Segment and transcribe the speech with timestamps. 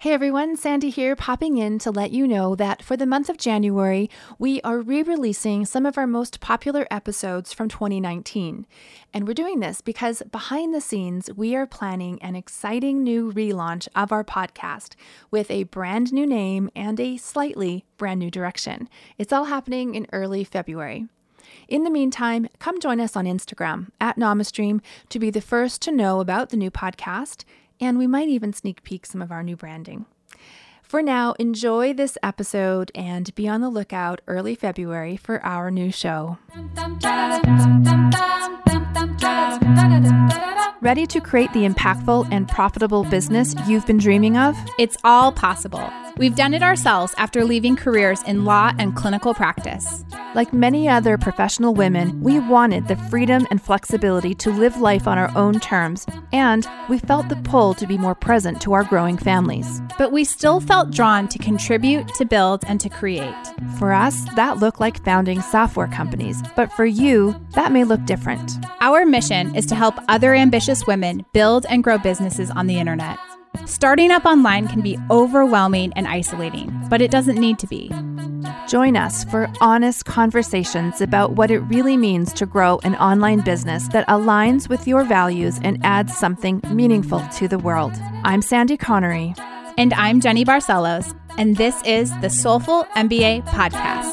[0.00, 3.36] Hey everyone, Sandy here, popping in to let you know that for the month of
[3.36, 8.66] January, we are re releasing some of our most popular episodes from 2019.
[9.12, 13.88] And we're doing this because behind the scenes, we are planning an exciting new relaunch
[13.94, 14.94] of our podcast
[15.30, 18.88] with a brand new name and a slightly brand new direction.
[19.18, 21.08] It's all happening in early February.
[21.68, 24.80] In the meantime, come join us on Instagram at Namastream
[25.10, 27.44] to be the first to know about the new podcast
[27.80, 30.06] and we might even sneak peek some of our new branding.
[30.90, 35.92] For now, enjoy this episode and be on the lookout early February for our new
[35.92, 36.38] show.
[40.80, 44.56] Ready to create the impactful and profitable business you've been dreaming of?
[44.80, 45.88] It's all possible.
[46.16, 50.04] We've done it ourselves after leaving careers in law and clinical practice.
[50.34, 55.18] Like many other professional women, we wanted the freedom and flexibility to live life on
[55.18, 59.18] our own terms, and we felt the pull to be more present to our growing
[59.18, 59.82] families.
[59.98, 63.34] But we still felt drawn to contribute, to build, and to create.
[63.78, 68.52] For us, that looked like founding software companies, but for you, that may look different.
[68.80, 73.18] Our mission is to help other ambitious women build and grow businesses on the internet.
[73.66, 77.90] Starting up online can be overwhelming and isolating, but it doesn't need to be.
[78.68, 83.88] Join us for honest conversations about what it really means to grow an online business
[83.88, 87.92] that aligns with your values and adds something meaningful to the world.
[88.24, 89.34] I'm Sandy Connery.
[89.80, 94.12] And I'm Jenny Barcelos, and this is the Soulful MBA Podcast.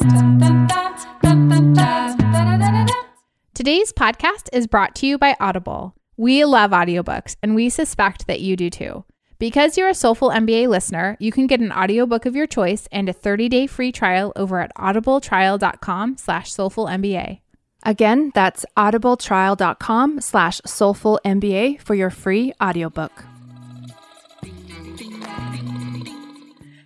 [3.53, 5.93] Today's podcast is brought to you by Audible.
[6.15, 9.03] We love audiobooks, and we suspect that you do too.
[9.39, 13.09] Because you're a Soulful MBA listener, you can get an audiobook of your choice and
[13.09, 17.41] a 30-day free trial over at audibletrial.com slash soulfulmba.
[17.83, 23.25] Again, that's audibletrial.com slash soulfulmba for your free audiobook.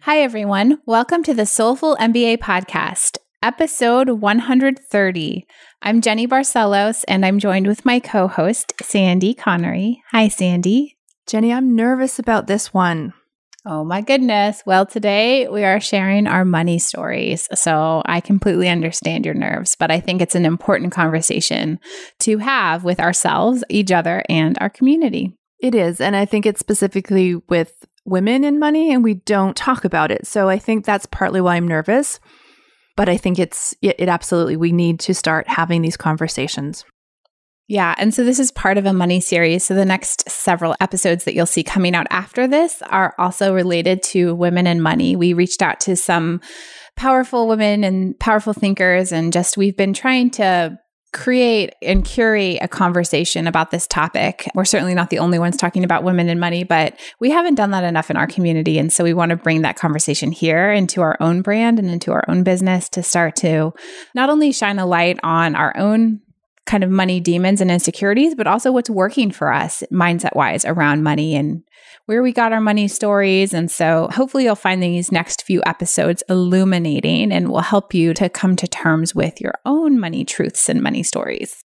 [0.06, 0.80] Hi, everyone.
[0.88, 5.46] Welcome to the Soulful MBA podcast, episode 130.
[5.84, 10.02] I'm Jenny Barcelos, and I'm joined with my co-host, Sandy Connery.
[10.10, 10.98] Hi, Sandy.
[11.28, 13.14] Jenny, I'm nervous about this one.
[13.64, 14.64] Oh my goodness.
[14.66, 17.48] Well, today we are sharing our money stories.
[17.54, 21.80] So I completely understand your nerves, but I think it's an important conversation
[22.22, 25.38] to have with ourselves, each other, and our community.
[25.60, 26.02] It is.
[26.02, 27.72] And I think it's specifically with
[28.12, 30.28] women in money, and we don't talk about it.
[30.28, 32.20] So I think that's partly why I'm nervous.
[32.98, 36.84] But I think it's, it, it absolutely, we need to start having these conversations.
[37.68, 37.96] Yeah.
[37.98, 39.64] And so this is part of a money series.
[39.64, 44.04] So the next several episodes that you'll see coming out after this are also related
[44.04, 45.16] to women and money.
[45.16, 46.42] We reached out to some
[46.98, 50.78] powerful women and powerful thinkers, and just we've been trying to
[51.14, 54.50] create and curate a conversation about this topic.
[54.56, 57.72] We're certainly not the only ones talking about women and money, but we haven't done
[57.72, 58.78] that enough in our community.
[58.78, 62.14] And so we want to bring that conversation here into our own brand and into
[62.14, 63.74] our own business to start to
[64.16, 66.22] not only shine a light on our own
[66.66, 71.04] kind of money demons and insecurities, but also what's working for us mindset wise around
[71.04, 71.64] money and
[72.12, 73.54] where we got our money stories.
[73.54, 78.28] And so hopefully you'll find these next few episodes illuminating and will help you to
[78.28, 81.64] come to terms with your own money truths and money stories.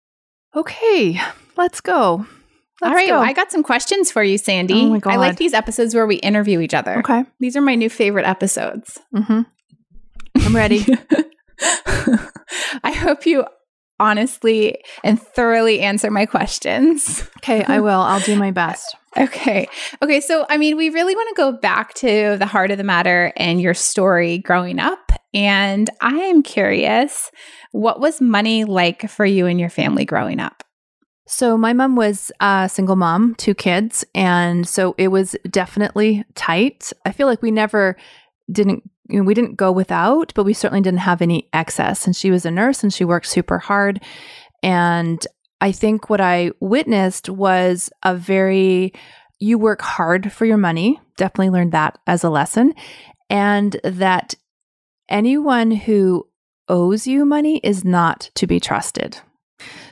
[0.57, 1.21] Okay,
[1.57, 2.27] let's go.
[2.81, 3.21] Let's All right, go.
[3.21, 4.83] well, I got some questions for you, Sandy.
[4.83, 5.13] Oh my God.
[5.13, 6.99] I like these episodes where we interview each other.
[6.99, 7.25] Okay.
[7.39, 8.99] These are my new favorite episodes.
[9.15, 9.43] Mm-hmm.
[10.45, 10.85] I'm ready.
[12.83, 13.45] I hope you
[14.01, 17.29] honestly and thoroughly answer my questions.
[17.39, 18.01] okay, I will.
[18.01, 18.97] I'll do my best.
[19.19, 19.69] Okay.
[20.01, 20.21] Okay.
[20.21, 23.33] So, I mean, we really want to go back to the heart of the matter
[23.37, 25.13] and your story growing up.
[25.35, 27.31] And I am curious,
[27.73, 30.63] what was money like for you and your family growing up?
[31.27, 34.05] So, my mom was a single mom, two kids.
[34.15, 36.93] And so it was definitely tight.
[37.07, 37.97] I feel like we never
[38.51, 42.07] didn't you know, we didn't go without, but we certainly didn't have any excess.
[42.07, 44.01] And she was a nurse and she worked super hard.
[44.63, 45.27] And
[45.63, 48.93] I think what I witnessed was a very,
[49.39, 51.01] you work hard for your money.
[51.17, 52.75] Definitely learned that as a lesson.
[53.31, 54.35] And that
[55.09, 56.27] anyone who
[56.69, 59.19] owes you money is not to be trusted.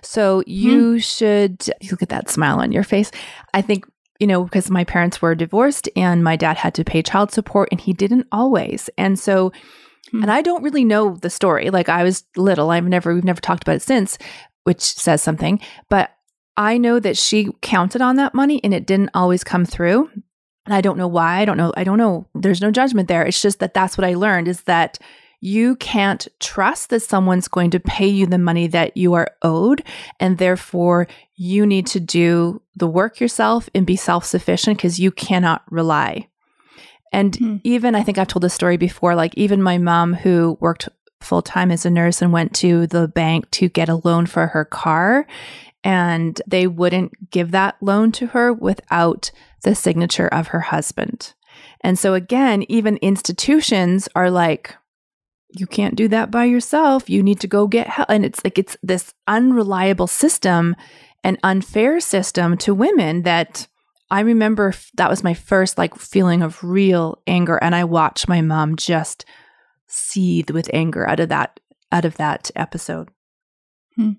[0.02, 0.99] So you hmm.
[0.99, 3.12] should look at that smile on your face.
[3.55, 3.84] I think
[4.19, 7.69] you know, because my parents were divorced and my dad had to pay child support
[7.70, 8.90] and he didn't always.
[8.99, 9.52] And so,
[10.11, 10.23] hmm.
[10.23, 11.70] and I don't really know the story.
[11.70, 14.19] Like I was little, I've never, we've never talked about it since,
[14.64, 15.60] which says something.
[15.88, 16.10] But
[16.56, 20.10] I know that she counted on that money and it didn't always come through.
[20.66, 21.40] And I don't know why.
[21.40, 21.72] I don't know.
[21.76, 22.26] I don't know.
[22.34, 23.24] There's no judgment there.
[23.24, 24.98] It's just that that's what I learned is that
[25.40, 29.82] you can't trust that someone's going to pay you the money that you are owed.
[30.18, 35.10] And therefore, you need to do the work yourself and be self sufficient because you
[35.10, 36.28] cannot rely.
[37.10, 37.56] And Hmm.
[37.64, 40.90] even, I think I've told this story before, like, even my mom, who worked
[41.20, 44.49] full time as a nurse and went to the bank to get a loan for
[44.49, 45.26] her car,
[45.84, 49.31] and they wouldn't give that loan to her without
[49.62, 51.34] the signature of her husband.
[51.82, 54.76] And so, again, even institutions are like,
[55.52, 57.11] you can't do that by yourself.
[57.11, 58.08] You need to go get help.
[58.11, 60.76] And it's like, it's this unreliable system
[61.25, 63.66] and unfair system to women that
[64.11, 67.58] I remember that was my first like feeling of real anger.
[67.62, 69.25] And I watched my mom just
[69.90, 71.60] seethe with anger out of that,
[71.92, 73.08] out of that episode.
[73.96, 74.12] Hmm.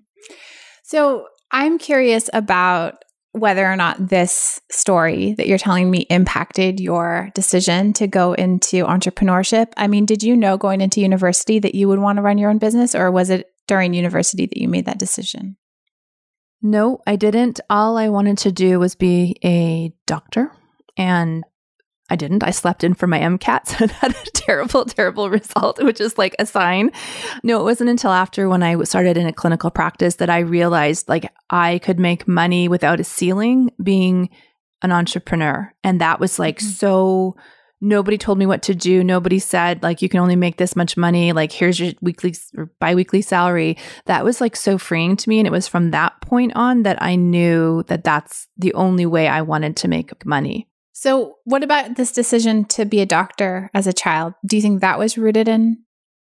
[0.84, 7.30] So I'm curious about whether or not this story that you're telling me impacted your
[7.34, 9.72] decision to go into entrepreneurship.
[9.76, 12.50] I mean, did you know going into university that you would want to run your
[12.50, 15.56] own business, or was it during university that you made that decision?
[16.60, 17.58] No, I didn't.
[17.70, 20.52] All I wanted to do was be a doctor.
[20.96, 21.42] And
[22.12, 22.44] I didn't.
[22.44, 26.36] I slept in for my MCATs and had a terrible, terrible result, which is like
[26.38, 26.90] a sign.
[27.42, 31.08] No, it wasn't until after when I started in a clinical practice that I realized
[31.08, 34.28] like I could make money without a ceiling being
[34.82, 35.72] an entrepreneur.
[35.82, 36.70] And that was like Mhm.
[36.78, 37.36] so
[37.80, 39.02] nobody told me what to do.
[39.02, 41.32] Nobody said like you can only make this much money.
[41.32, 43.76] Like here's your weekly or biweekly salary.
[44.06, 47.02] That was like so freeing to me and it was from that point on that
[47.02, 50.68] I knew that that's the only way I wanted to make money.
[50.92, 54.34] So, what about this decision to be a doctor as a child?
[54.46, 55.78] Do you think that was rooted in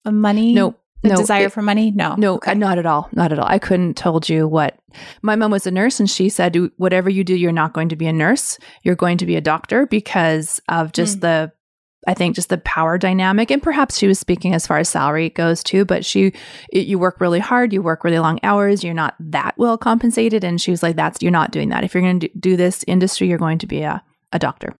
[0.06, 0.55] money?
[0.55, 1.90] No, no, desire it- for money?
[1.90, 2.55] No, No, Okay.
[2.55, 3.08] not at all.
[3.12, 3.46] Not at all.
[3.49, 4.78] I couldn't told you what.
[5.22, 7.96] My mom was a nurse and she said whatever you do you're not going to
[7.96, 8.58] be a nurse.
[8.82, 11.20] You're going to be a doctor because of just Mm.
[11.23, 11.52] the
[12.08, 15.28] I think just the power dynamic and perhaps she was speaking as far as salary
[15.28, 16.32] goes too, but she
[16.73, 20.43] it, you work really hard, you work really long hours, you're not that well compensated
[20.43, 21.84] and she was like that's you're not doing that.
[21.84, 24.02] If you're going to do, do this industry, you're going to be a
[24.32, 24.75] a doctor.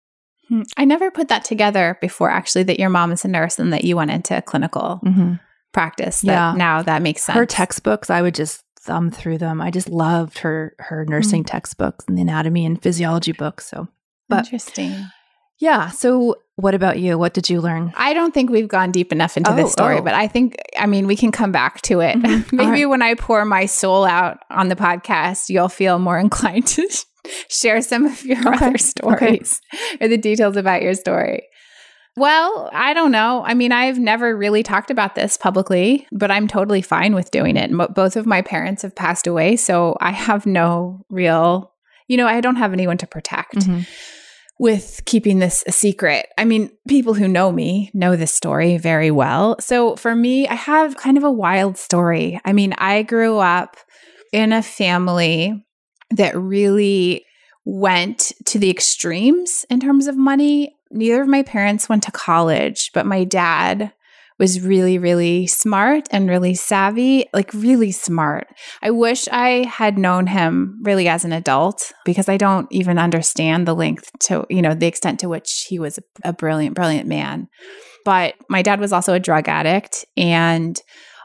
[0.49, 0.63] Hmm.
[0.77, 3.85] I never put that together before, actually, that your mom is a nurse and that
[3.85, 5.35] you went into clinical Mm-hmm.
[5.73, 6.23] practice.
[6.23, 6.55] That Yeah.
[6.57, 7.37] Now that makes sense.
[7.37, 9.61] Her textbooks, I would just thumb through them.
[9.61, 13.69] I just loved her her nursing textbooks and the anatomy and physiology books.
[13.69, 13.89] So
[14.29, 14.95] but- Interesting.
[15.61, 15.91] Yeah.
[15.91, 17.17] So, what about you?
[17.19, 17.93] What did you learn?
[17.97, 20.03] I don't think we've gone deep enough into Oh, this story, oh.
[20.03, 22.17] but I think, I mean, we can come back to it.
[22.23, 22.53] Mhm.
[22.53, 22.87] Maybe right.
[22.87, 26.89] when I pour my soul out on the podcast, you'll feel more inclined to
[27.49, 28.67] share some of your Okay.
[28.67, 29.61] other stories
[30.01, 31.43] or the details about your story.
[32.17, 33.43] Well, I don't know.
[33.47, 37.57] I mean, I've never really talked about this publicly, but I'm totally fine with doing
[37.57, 37.71] it.
[37.71, 41.73] Mo- both of my parents have passed away, so I have no real,
[42.09, 43.87] you know, I don't have anyone to protect Mhm.
[44.61, 46.27] With keeping this a secret.
[46.37, 49.57] I mean, people who know me know this story very well.
[49.59, 52.39] So for me, I have kind of a wild story.
[52.45, 53.79] I mean, I grew up
[54.35, 55.65] in a family
[56.11, 57.25] that really
[57.65, 60.77] went to the extremes in terms of money.
[60.91, 63.95] Neither of my parents went to college, but my dad
[64.41, 68.49] was really, really smart and really savvy, like really smart.
[68.83, 73.69] I wish I had known him really as an adult because I don't even understand
[73.69, 77.49] the length to, you know, the extent to which he was a brilliant, brilliant man.
[78.07, 80.81] But my dad was also a drug addict and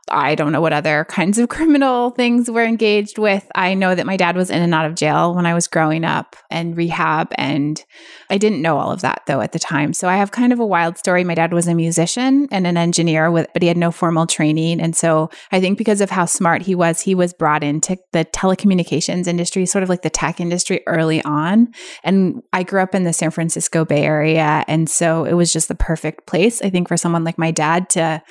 [0.10, 3.50] I don't know what other kinds of criminal things we're engaged with.
[3.56, 6.06] I know that my dad was in and out of jail when I was growing
[6.06, 7.30] up and rehab.
[7.36, 7.84] And
[8.30, 9.94] I didn't know all of that though at the time.
[9.94, 11.24] So I have kind of a wild story.
[11.24, 14.80] My dad was a musician and an engineer with, but he had no formal training.
[14.80, 18.26] And so I think because of how smart he was, he was brought into the
[18.26, 21.70] telecommunications industry, sort of like the tech industry early on.
[22.04, 24.64] And I grew up in the San Francisco Bay Area.
[24.68, 27.90] And so it was just the perfect place, I think, for someone like my dad
[27.92, 28.22] to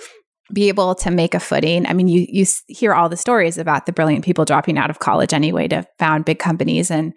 [0.52, 1.86] be able to make a footing.
[1.86, 4.98] I mean, you you hear all the stories about the brilliant people dropping out of
[4.98, 7.14] college anyway to found big companies and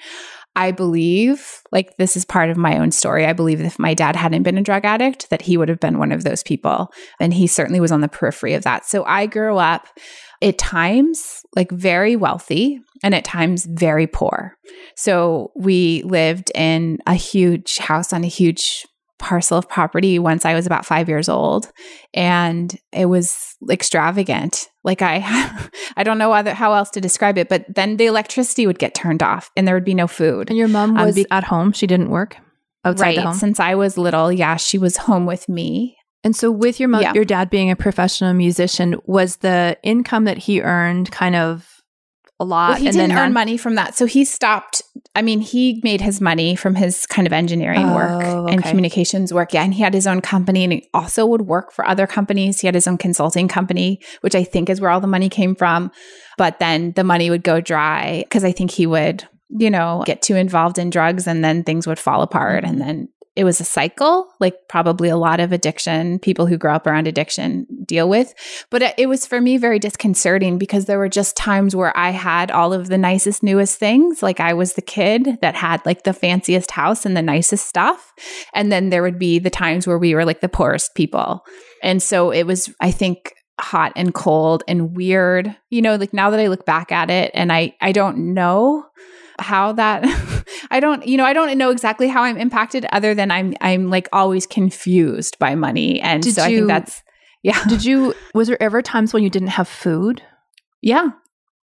[0.58, 3.28] I believe like this is part of my own story.
[3.28, 6.00] I believe if my dad hadn't been a drug addict that he would have been
[6.00, 8.84] one of those people and he certainly was on the periphery of that.
[8.84, 9.88] So I grew up
[10.42, 14.56] at times like very wealthy and at times very poor.
[14.96, 18.88] So we lived in a huge house on a huge
[19.20, 21.72] parcel of property once I was about 5 years old
[22.14, 24.70] and it was extravagant.
[24.84, 25.24] Like I
[25.98, 28.94] I don't know other, how else to describe it, but then the electricity would get
[28.94, 30.50] turned off and there would be no food.
[30.50, 31.72] And your mom Um, was be- at home.
[31.72, 32.38] She didn't work
[32.86, 33.16] outside right.
[33.16, 33.34] the home.
[33.34, 35.98] Since I was little, yeah, she was home with me.
[36.24, 37.14] And so, with your mom, Yeah.
[37.14, 41.77] your dad being a professional musician, was the income that he earned kind of
[42.40, 42.70] a lot?
[42.70, 43.96] Well, he and didn't then earn money from that.
[43.96, 44.82] So he stopped.
[45.16, 49.34] I mean, he made his money from his kind of engineering work Oh, and communications
[49.34, 49.54] work.
[49.54, 49.64] Yeah.
[49.64, 52.60] And he had his own company and he also would work for other companies.
[52.60, 55.56] He had his own consulting company, which I think is where all the money came
[55.56, 55.92] from.
[56.38, 60.22] But then the money would go dry because I think he would, you know, get
[60.22, 62.64] too involved in drugs and then things would fall apart.
[62.64, 62.74] Mm-hmm.
[62.74, 66.74] And then it was a cycle, like probably a lot of addiction, people who grow
[66.74, 68.34] up around addiction deal with.
[68.72, 72.50] But it, was for me very disconcerting because there were just times where I had
[72.50, 74.24] all of the nicest, newest things.
[74.24, 78.12] Like I was the kid that had like the fanciest house and the nicest stuff.
[78.56, 81.46] And then there would be the times where we were like the poorest people.
[81.84, 85.56] And so it was, I think, hot and cold and weird.
[85.70, 88.88] You know, like now that I look back at it and I I don't know
[89.40, 90.04] how that
[90.72, 93.90] I don't you know I don't know exactly how I'm impacted other than I'm I'm
[93.90, 97.04] like always confused by money and did so you, I think that's
[97.44, 97.64] yeah.
[97.66, 100.22] Did you was there ever times when you didn't have food?
[100.82, 101.10] Yeah.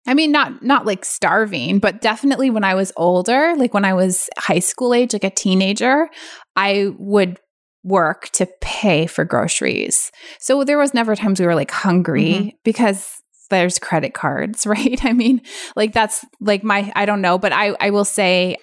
[0.07, 3.95] I mean not not like starving, but definitely when I was older, like when I
[3.95, 6.09] was high school age, like a teenager,
[6.57, 7.39] I would
[7.85, 10.11] work to pay for groceries.
[10.41, 12.49] So there was never times we were like hungry mm-hmm.
[12.65, 15.05] because there's credit cards, right?
[15.05, 15.43] I mean,
[15.77, 18.57] like that's like my I don't know, but I I will say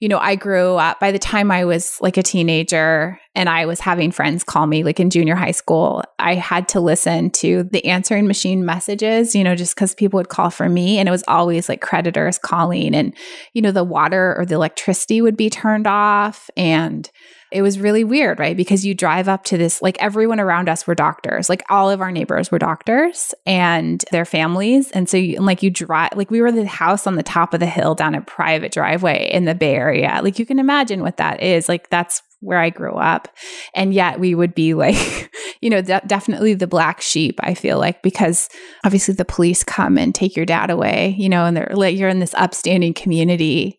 [0.00, 3.66] you know, I grew up by the time I was like a teenager and I
[3.66, 7.64] was having friends call me like in junior high school, I had to listen to
[7.64, 10.98] the answering machine messages, you know, just because people would call for me.
[10.98, 13.14] And it was always like creditors calling and,
[13.52, 16.48] you know, the water or the electricity would be turned off.
[16.56, 17.08] And
[17.52, 18.56] it was really weird, right?
[18.56, 22.00] Because you drive up to this, like everyone around us were doctors, like all of
[22.00, 24.90] our neighbors were doctors and their families.
[24.92, 27.60] And so, you, like, you drive, like, we were the house on the top of
[27.60, 30.20] the hill down a private driveway in the Bay Area.
[30.22, 31.68] Like, you can imagine what that is.
[31.68, 33.28] Like, that's where I grew up.
[33.74, 35.30] And yet we would be like,
[35.60, 38.48] you know, de- definitely the black sheep, I feel like, because
[38.84, 42.08] obviously the police come and take your dad away, you know, and they're like, you're
[42.08, 43.78] in this upstanding community.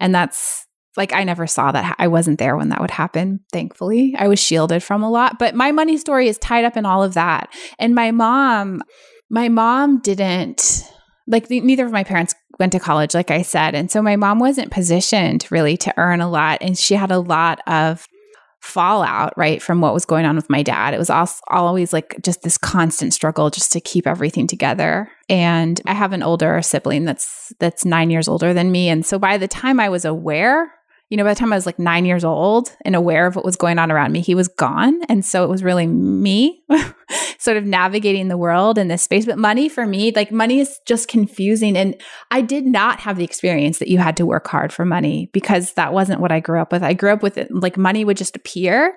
[0.00, 0.61] And that's,
[0.96, 1.96] like I never saw that.
[1.98, 3.40] I wasn't there when that would happen.
[3.52, 5.38] Thankfully, I was shielded from a lot.
[5.38, 7.52] But my money story is tied up in all of that.
[7.78, 8.82] And my mom,
[9.30, 10.84] my mom didn't
[11.26, 13.74] like neither of my parents went to college, like I said.
[13.74, 16.58] And so my mom wasn't positioned really to earn a lot.
[16.60, 18.06] And she had a lot of
[18.60, 20.94] fallout, right, from what was going on with my dad.
[20.94, 25.10] It was also always like just this constant struggle just to keep everything together.
[25.28, 29.18] And I have an older sibling that's that's 9 years older than me, and so
[29.18, 30.72] by the time I was aware
[31.12, 33.44] you know, by the time I was like nine years old and aware of what
[33.44, 34.98] was going on around me, he was gone.
[35.10, 36.64] And so it was really me
[37.38, 39.26] sort of navigating the world in this space.
[39.26, 41.76] But money for me, like money is just confusing.
[41.76, 42.00] And
[42.30, 45.74] I did not have the experience that you had to work hard for money because
[45.74, 46.82] that wasn't what I grew up with.
[46.82, 48.94] I grew up with it like money would just appear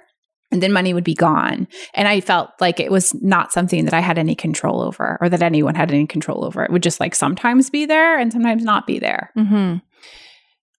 [0.54, 1.68] and then money would be gone.
[1.96, 5.28] And I felt like it was not something that I had any control over or
[5.28, 6.64] that anyone had any control over.
[6.64, 9.32] It would just like sometimes be there and sometimes not be there.
[9.38, 9.80] Mm-hmm.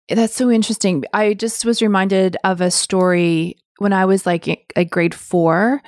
[0.08, 1.04] That's so interesting.
[1.12, 5.82] I just was reminded of a story when I was like a grade four,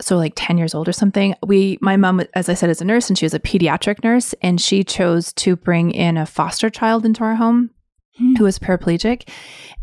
[0.00, 1.34] so like 10 years old or something.
[1.44, 4.34] We, my mom, as I said, is a nurse and she was a pediatric nurse,
[4.42, 7.70] and she chose to bring in a foster child into our home
[8.16, 8.34] hmm.
[8.36, 9.28] who was paraplegic.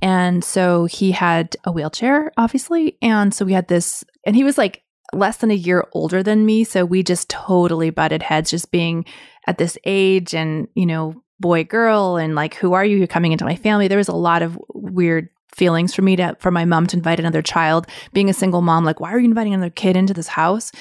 [0.01, 2.97] And so he had a wheelchair, obviously.
[3.01, 6.45] And so we had this, and he was like less than a year older than
[6.45, 6.63] me.
[6.63, 9.05] So we just totally butted heads, just being
[9.47, 12.95] at this age and, you know, boy girl and like who are you?
[12.95, 13.89] You're coming into my family.
[13.89, 17.19] There was a lot of weird feelings for me to for my mom to invite
[17.19, 17.85] another child.
[18.13, 20.71] Being a single mom like why are you inviting another kid into this house?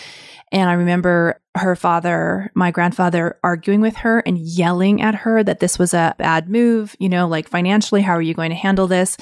[0.52, 5.59] And i remember her father my grandfather arguing with her and yelling at her that
[5.59, 8.87] this was a bad move you know like financially how are you going to handle
[8.87, 9.16] this?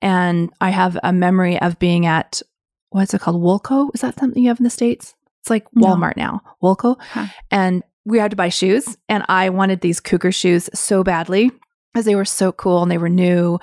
[0.00, 2.40] And i have a memory of being at
[2.88, 3.42] what's it called?
[3.42, 3.90] Woolco?
[3.94, 5.14] Is that something you have in the states?
[5.40, 6.24] It's like Walmart no.
[6.24, 7.00] now, Woolco.
[7.00, 7.26] Huh.
[7.50, 11.50] And we had to buy shoes and I wanted these cougar shoes so badly
[11.92, 13.58] because they were so cool and they were new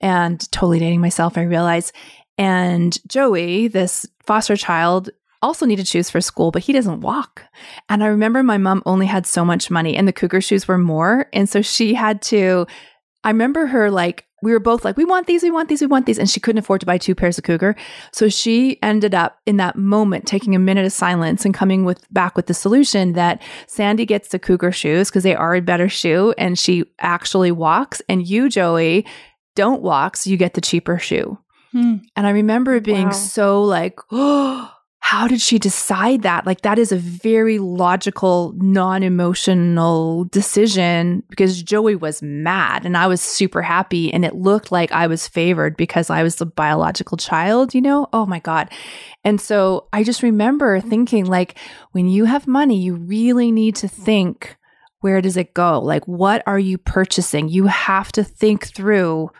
[0.00, 1.92] and totally dating myself, I realized.
[2.38, 5.10] And Joey, this foster child,
[5.42, 7.42] also needed shoes for school, but he doesn't walk.
[7.88, 10.78] And I remember my mom only had so much money and the cougar shoes were
[10.78, 11.26] more.
[11.32, 12.66] And so she had to,
[13.24, 15.86] I remember her like we were both like, we want these, we want these, we
[15.86, 16.18] want these.
[16.18, 17.74] And she couldn't afford to buy two pairs of cougar.
[18.12, 22.06] So she ended up in that moment taking a minute of silence and coming with
[22.12, 25.88] back with the solution that Sandy gets the cougar shoes because they are a better
[25.88, 28.02] shoe and she actually walks.
[28.08, 29.06] And you, Joey,
[29.54, 30.18] don't walk.
[30.18, 31.38] So you get the cheaper shoe.
[31.72, 31.96] Hmm.
[32.14, 33.12] And I remember being wow.
[33.12, 34.70] so like, oh,
[35.06, 36.46] how did she decide that?
[36.46, 43.06] Like, that is a very logical, non emotional decision because Joey was mad and I
[43.06, 44.12] was super happy.
[44.12, 48.08] And it looked like I was favored because I was the biological child, you know?
[48.12, 48.68] Oh my God.
[49.22, 51.56] And so I just remember thinking, like,
[51.92, 54.56] when you have money, you really need to think
[55.02, 55.78] where does it go?
[55.78, 57.48] Like, what are you purchasing?
[57.48, 59.30] You have to think through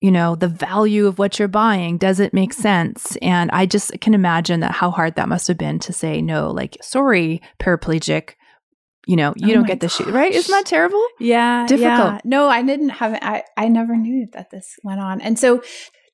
[0.00, 3.16] you know, the value of what you're buying does it make sense?
[3.20, 6.50] And I just can imagine that how hard that must have been to say no,
[6.50, 8.34] like, sorry, paraplegic,
[9.06, 10.32] you know, you oh don't get the shoe, right?
[10.32, 11.04] Isn't that terrible?
[11.18, 11.66] Yeah.
[11.66, 12.12] Difficult.
[12.14, 12.20] Yeah.
[12.24, 15.20] No, I didn't have I I never knew that this went on.
[15.20, 15.62] And so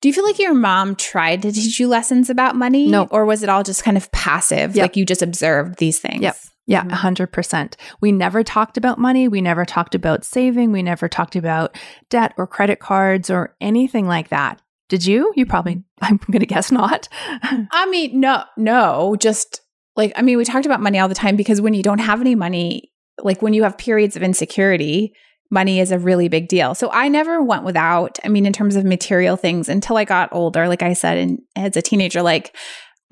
[0.01, 2.89] Do you feel like your mom tried to teach you lessons about money?
[2.89, 3.09] No.
[3.11, 4.77] Or was it all just kind of passive?
[4.77, 4.83] Yep.
[4.83, 6.21] Like you just observed these things?
[6.21, 6.37] Yep.
[6.67, 6.93] Yeah, Mhm.
[6.93, 7.77] a 100%.
[8.01, 9.29] We never talked about money.
[9.29, 10.73] We never talked about saving.
[10.73, 11.77] We never talked about
[12.09, 14.61] debt or credit cards or anything like that.
[14.89, 15.33] Did you?
[15.37, 17.09] You probably, I'm going to guess not.
[17.43, 19.61] I mean, no, no, just
[19.97, 22.21] like, I mean, we talked about money all the time because when you don't have
[22.21, 22.91] any money,
[23.23, 25.13] like when you have periods of insecurity,
[25.51, 26.75] money is a really big deal.
[26.75, 30.31] So I never went without, I mean, in terms of material things until I got
[30.33, 30.67] older.
[30.67, 32.57] Like I said, and as a teenager, like,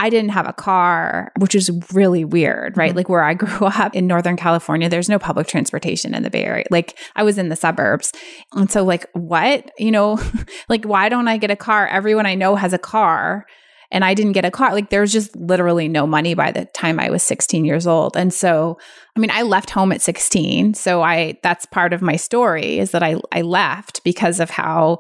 [0.03, 2.93] I didn't have a car, which is really weird, right?
[2.93, 2.97] Mhm.
[2.97, 6.45] Like where I grew up in Northern California, there's no public transportation in the Bay
[6.45, 6.65] Area.
[6.71, 8.13] Like I was in the suburbs.
[8.53, 9.71] And so, like, what?
[9.79, 10.19] You know,
[10.69, 11.87] like, why don't I get a car?
[11.87, 13.47] Everyone I know has a car
[13.93, 14.73] and I didn't get a car.
[14.73, 18.17] Like there was just literally no money by the time I was 16 years old.
[18.17, 18.79] And so,
[19.17, 20.75] I mean, I left home at 16.
[20.75, 24.99] So I that's part of my story is that I I left because of how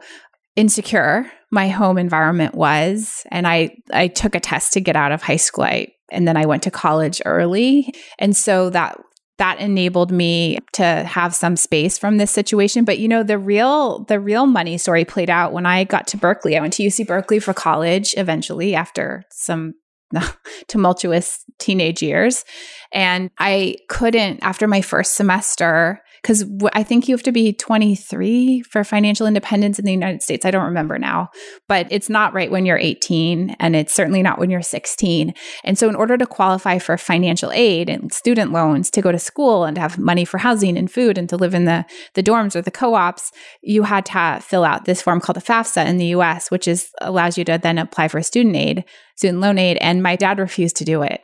[0.56, 5.22] insecure my home environment was and I I took a test to get out of
[5.22, 5.64] high school.
[5.64, 7.92] I, and then I went to college early.
[8.18, 8.98] And so that
[9.38, 14.04] that enabled me to have some space from this situation but you know the real
[14.04, 17.06] the real money story played out when i got to berkeley i went to uc
[17.06, 19.72] berkeley for college eventually after some
[20.68, 22.44] tumultuous teenage years
[22.92, 28.62] and i couldn't after my first semester because I think you have to be 23
[28.62, 30.46] for financial independence in the United States.
[30.46, 31.30] I don't remember now,
[31.68, 35.34] but it's not right when you're 18, and it's certainly not when you're 16.
[35.64, 39.18] And so, in order to qualify for financial aid and student loans to go to
[39.18, 42.22] school and to have money for housing and food and to live in the, the
[42.22, 45.84] dorms or the co ops, you had to fill out this form called a FAFSA
[45.86, 48.84] in the US, which is allows you to then apply for student aid,
[49.16, 49.76] student loan aid.
[49.80, 51.20] And my dad refused to do it.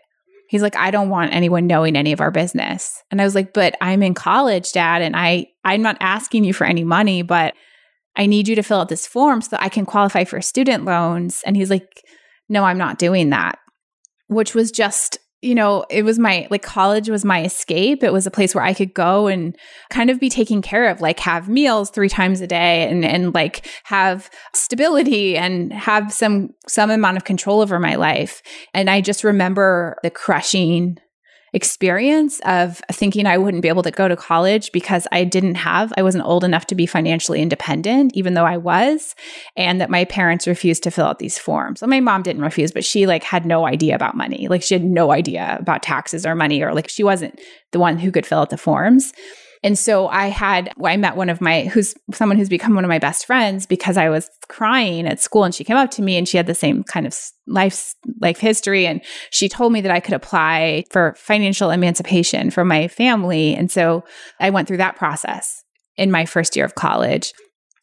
[0.48, 3.02] He's like, I don't want anyone knowing any of our business.
[3.10, 6.54] And I was like, but I'm in college, dad, and I I'm not asking you
[6.54, 7.54] for any money, but
[8.16, 10.84] I need you to fill out this form so that I can qualify for student
[10.84, 11.42] loans.
[11.44, 12.02] And he's like,
[12.48, 13.58] no, I'm not doing that.
[14.26, 18.02] Which was just, you know, it was my like college was my escape.
[18.02, 19.56] It was a place where I could go and
[19.88, 23.32] kind of be taken care of, like have meals three times a day and and
[23.32, 28.42] like have stability and have some some amount of control over my life.
[28.74, 30.98] And I just remember the crushing
[31.52, 35.92] experience of thinking I wouldn't be able to go to college because I didn't have,
[35.96, 39.14] I wasn't old enough to be financially independent, even though I was,
[39.56, 41.80] and that my parents refused to fill out these forms.
[41.80, 44.48] Well, my mom didn't refuse, but she like had no idea about money.
[44.48, 47.40] Like she had no idea about taxes or money, or like she wasn't
[47.72, 49.12] the one who could fill out the forms.
[49.62, 52.88] And so I had, I met one of my, who's someone who's become one of
[52.88, 56.16] my best friends because I was crying at school and she came up to me
[56.16, 58.86] and she had the same kind of life, life history.
[58.86, 63.54] And she told me that I could apply for financial emancipation for my family.
[63.54, 64.04] And so
[64.38, 65.62] I went through that process
[65.96, 67.32] in my first year of college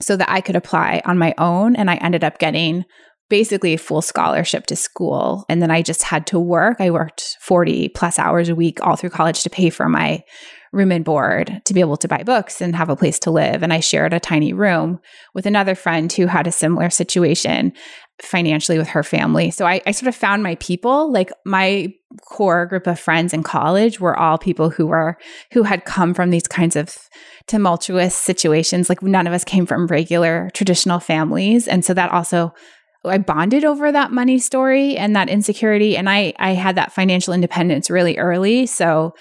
[0.02, 1.76] so that I could apply on my own.
[1.76, 2.86] And I ended up getting
[3.30, 5.46] basically a full scholarship to school.
[5.50, 6.78] And then I just had to work.
[6.80, 10.22] I worked 40 plus hours a week all through college to pay for my
[10.76, 13.64] room and board to be able to buy books and have a place to live.
[13.64, 15.00] And I shared a tiny room
[15.34, 17.72] with another friend who had a similar situation
[18.22, 19.52] financially with her family.
[19.52, 21.12] So I, I sort of found my people.
[21.12, 21.94] Like my
[22.26, 25.18] core group of friends in college were all people who were
[25.52, 26.98] who had come from these kinds of
[27.48, 28.90] tumultuous situations.
[28.90, 31.68] Like none of us came from regular traditional families.
[31.68, 32.54] And so that also
[33.06, 35.96] I bonded over that money story and that insecurity.
[35.96, 38.66] And I I had that financial independence really early.
[38.66, 39.14] So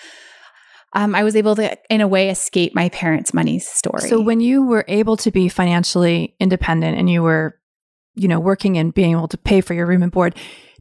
[0.94, 4.08] um, I was able to, in a way, escape my parents' money story.
[4.08, 7.58] So when you were able to be financially independent and you were,
[8.14, 10.36] you know, working and being able to pay for your room and board,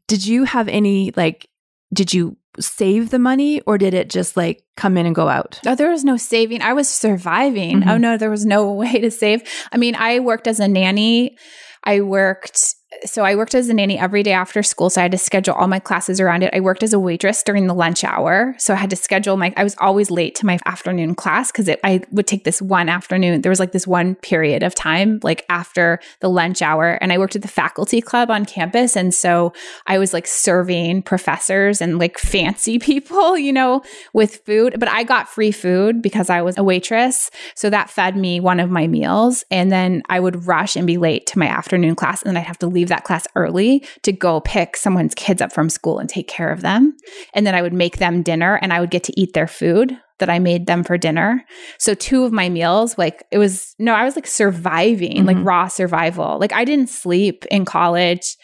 [0.08, 1.50] did you have any like
[1.94, 5.60] did you save the money or did it just like come in and go out?
[5.66, 6.62] Oh, there was no saving.
[6.62, 7.82] I was surviving.
[7.82, 7.90] Mhm.
[7.90, 9.42] Oh no, there was no way to save.
[9.72, 11.38] I mean, I worked as a nanny.
[11.84, 12.76] I worked
[13.06, 14.90] so I worked as a nanny every day after school.
[14.90, 16.54] So I had to schedule all my classes around it.
[16.54, 18.56] I worked as a waitress during the lunch hour.
[18.58, 21.70] So I had to schedule my, I was always late to my afternoon class because
[21.84, 23.42] I would take this one afternoon.
[23.42, 26.98] There was like this one period of time, like after the lunch hour.
[27.02, 28.96] And I worked at the faculty club on campus.
[28.96, 29.54] And so
[29.88, 33.82] I was like serving professors and like fancy people, you know,
[34.14, 34.76] with food.
[34.80, 37.30] But I got free food because I was a waitress.
[37.56, 39.44] So that fed me one of my meals.
[39.52, 42.22] And then I would rush and be late to my afternoon class.
[42.22, 45.52] And then I'd have to leave that class early to go pick someone's kids up
[45.54, 46.96] from school and take care of them.
[47.34, 49.98] And then I would make them dinner and I would get to eat their food
[50.20, 51.44] that I made them for dinner.
[51.80, 55.46] So two of my meals, like it was no, I was like surviving, like Mhm.
[55.46, 56.38] raw survival.
[56.40, 58.36] Like I didn't sleep in college.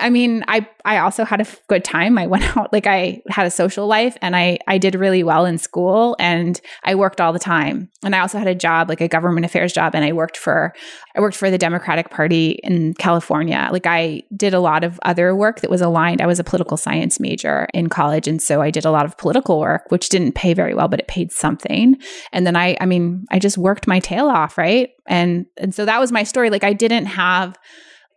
[0.00, 2.18] I mean, I I also had a good time.
[2.18, 5.44] I went out like I had a social life and I I did really well
[5.44, 7.90] in school and I worked all the time.
[8.02, 10.74] And I also had a job, like a government affairs job and I worked for
[11.16, 13.68] I worked for the Democratic Party in California.
[13.70, 16.20] Like I did a lot of other work that was aligned.
[16.20, 19.16] I was a political science major in college and so I did a lot of
[19.18, 21.96] political work which didn't pay very well, but it paid something.
[22.32, 24.90] And then I I mean, I just worked my tail off, right?
[25.06, 26.50] And and so that was my story.
[26.50, 27.58] Like I didn't have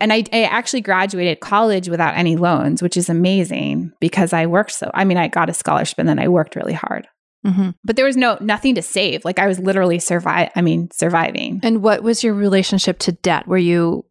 [0.04, 4.74] and I, I, actually graduated college without any loans, which is amazing because I worked
[4.74, 4.92] so.
[4.94, 7.08] I mean, I got a scholarship and then I worked really hard.
[7.46, 7.70] Mm-hmm.
[7.86, 9.24] But there was no nothing to save.
[9.24, 10.50] Like I was literally survive.
[10.58, 11.62] I mean, surviving.
[11.64, 13.48] And what was your relationship to debt?
[13.48, 14.06] Were you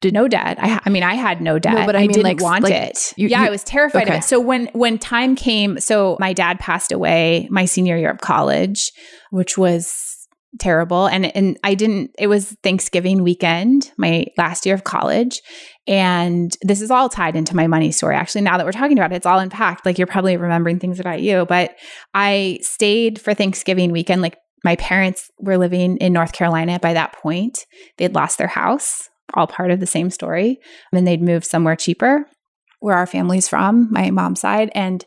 [0.00, 0.58] did no debt.
[0.60, 1.74] I, I mean, I had no debt.
[1.74, 3.14] No, but I, I mean, didn't like, want like it.
[3.16, 4.16] You, yeah, you, I was terrified okay.
[4.16, 4.24] of it.
[4.24, 8.90] So when when time came, so my dad passed away my senior year of college,
[9.30, 10.11] which was
[10.58, 11.06] terrible.
[11.06, 15.40] And and I didn't it was Thanksgiving weekend my last year of college.
[15.86, 18.14] And this is all tied into my money story.
[18.14, 19.86] Actually now that we're talking about it it's all unpacked.
[19.86, 21.76] Like you're probably remembering things about you but
[22.14, 24.22] I stayed for Thanksgiving weekend.
[24.22, 27.66] Like my parents were living in North Carolina by that point.
[27.98, 30.58] They'd lost their house all part of the same story.
[30.92, 32.26] And they'd moved somewhere cheaper
[32.80, 34.70] where our family's from my mom's side.
[34.74, 35.04] And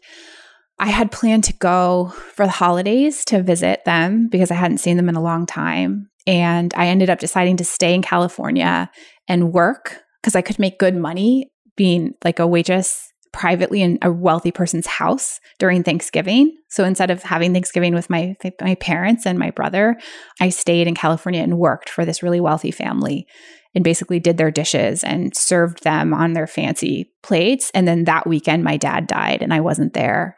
[0.77, 4.97] I had planned to go for the holidays to visit them because I hadn't seen
[4.97, 6.09] them in a long time.
[6.27, 8.89] And I ended up deciding to stay in California
[9.27, 14.11] and work because I could make good money being like a waitress privately in a
[14.11, 16.55] wealthy person's house during Thanksgiving.
[16.69, 19.97] So instead of having Thanksgiving with my my parents and my brother,
[20.39, 23.27] I stayed in California and worked for this really wealthy family
[23.75, 27.69] and basically did their dishes and served them on their fancy plates.
[27.73, 30.37] And then that weekend, my dad died and I wasn't there.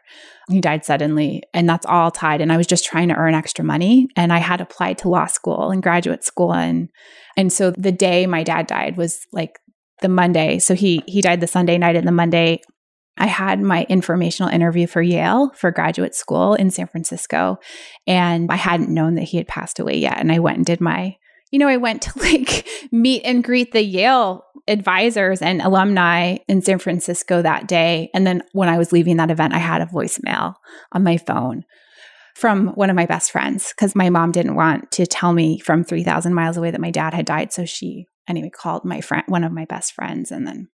[0.50, 2.40] He died suddenly, and that's all tied.
[2.40, 4.08] And I was just trying to earn extra money.
[4.16, 6.52] And I had applied to law school and graduate school.
[6.52, 6.88] And
[7.36, 9.58] and so the day my dad died was like
[10.00, 10.58] the Monday.
[10.58, 12.60] So he he died the Sunday night and the Monday
[13.18, 17.58] I had my informational interview for Yale for graduate school in San Francisco.
[18.06, 20.18] And I hadn't known that he had passed away yet.
[20.18, 21.16] And I went and did my
[21.50, 26.62] you know, I went to like meet and greet the Yale advisors and alumni in
[26.62, 28.10] San Francisco that day.
[28.12, 30.54] And then when I was leaving that event, I had a voicemail
[30.92, 31.64] on my phone
[32.34, 35.82] from one of my best friends because my mom didn't want to tell me from
[35.82, 37.52] 3,000 miles away that my dad had died.
[37.52, 40.68] So she, anyway, called my friend, one of my best friends, and then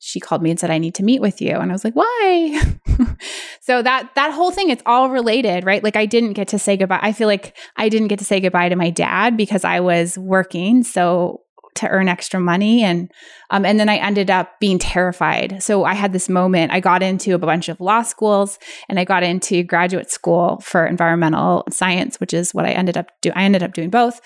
[0.00, 1.56] she called me and said, I need to meet with you.
[1.56, 2.76] And I was like, why?
[3.60, 5.84] so that that whole thing, it's all related, right?
[5.84, 7.00] Like I didn't get to say goodbye.
[7.02, 10.16] I feel like I didn't get to say goodbye to my dad because I was
[10.16, 10.82] working.
[10.84, 11.42] So
[11.76, 13.12] to earn extra money and
[13.50, 15.62] um, and then I ended up being terrified.
[15.62, 16.72] So I had this moment.
[16.72, 18.58] I got into a bunch of law schools
[18.88, 23.10] and I got into graduate school for environmental science, which is what I ended up
[23.20, 23.32] do.
[23.36, 24.20] I ended up doing both.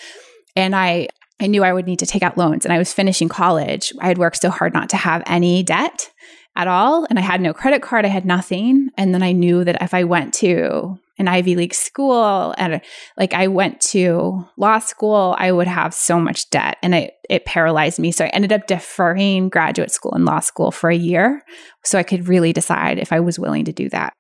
[0.57, 1.09] And I
[1.41, 3.93] I knew I would need to take out loans and I was finishing college.
[4.01, 6.11] I had worked so hard not to have any debt
[6.57, 7.07] at all.
[7.11, 8.91] And I had no credit card, I had nothing.
[8.97, 12.81] And then I knew that if I went to an Ivy League school and
[13.17, 17.45] like I went to law school, I would have so much debt and it, it
[17.45, 18.11] paralyzed me.
[18.11, 21.43] So I ended up deferring graduate school and law school for a year
[21.85, 24.13] so I could really decide if I was willing to do that.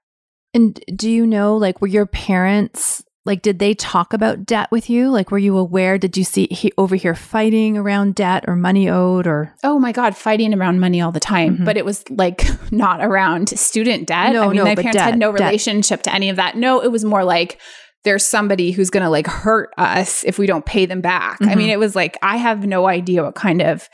[0.52, 4.90] And do you know, like, were your parents like did they talk about debt with
[4.90, 8.56] you like were you aware did you see he over here fighting around debt or
[8.56, 11.64] money owed or oh my god fighting around money all the time mm-hmm.
[11.64, 15.04] but it was like not around student debt no, i mean no, my parents debt,
[15.04, 16.12] had no relationship debt.
[16.12, 17.60] to any of that no it was more like
[18.04, 21.50] there's somebody who's going to like hurt us if we don't pay them back mm-hmm.
[21.50, 21.74] i mean mm-hmm.
[21.74, 23.88] it was like i have no idea what kind of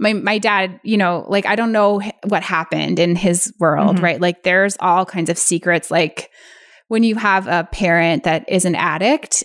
[0.00, 4.04] my my dad, you know, like I don't know what happened in his world, mm-hmm.
[4.04, 4.20] right?
[4.20, 6.30] Like there's all kinds of secrets like
[6.90, 9.44] when you have a parent that is an addict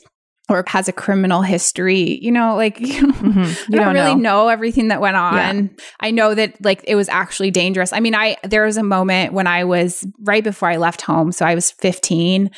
[0.49, 3.39] or has a criminal history, you know, like you, mm-hmm.
[3.71, 4.45] you don't, don't, really know.
[4.45, 4.47] know.
[4.47, 5.65] everything that went on.
[5.65, 5.83] Yeah.
[5.99, 7.93] I know that like it was actually dangerous.
[7.93, 11.31] I mean, I there was a moment when I was right before I left home,
[11.31, 12.49] so I was 15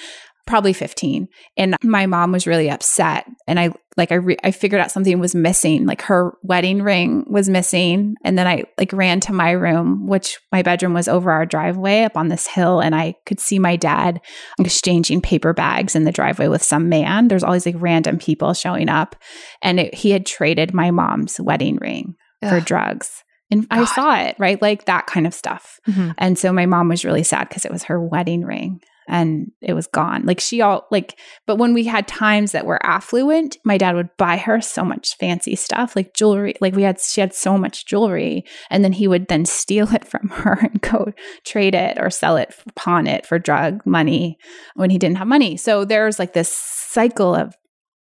[0.47, 4.81] probably 15 and my mom was really upset and i like i re- i figured
[4.81, 9.19] out something was missing like her wedding ring was missing and then i like ran
[9.19, 12.95] to my room which my bedroom was over our driveway up on this hill and
[12.95, 14.21] i could see my dad
[14.59, 18.89] exchanging paper bags in the driveway with some man there's always like random people showing
[18.89, 19.15] up
[19.61, 22.49] and it, he had traded my mom's wedding ring Ugh.
[22.49, 23.79] for drugs and God.
[23.79, 24.61] I saw it, right?
[24.61, 25.79] Like that kind of stuff.
[25.87, 26.11] Mm-hmm.
[26.17, 29.73] And so my mom was really sad because it was her wedding ring and it
[29.73, 30.25] was gone.
[30.25, 34.09] Like she all like, but when we had times that were affluent, my dad would
[34.17, 36.55] buy her so much fancy stuff, like jewelry.
[36.59, 40.05] Like we had, she had so much jewelry, and then he would then steal it
[40.05, 41.13] from her and go
[41.45, 44.37] trade it or sell it, pawn it for drug money
[44.75, 45.57] when he didn't have money.
[45.57, 47.55] So there's like this cycle of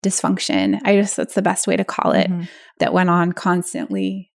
[0.04, 0.80] dysfunction.
[0.84, 2.44] I just that's the best way to call it mm-hmm.
[2.78, 4.30] that went on constantly.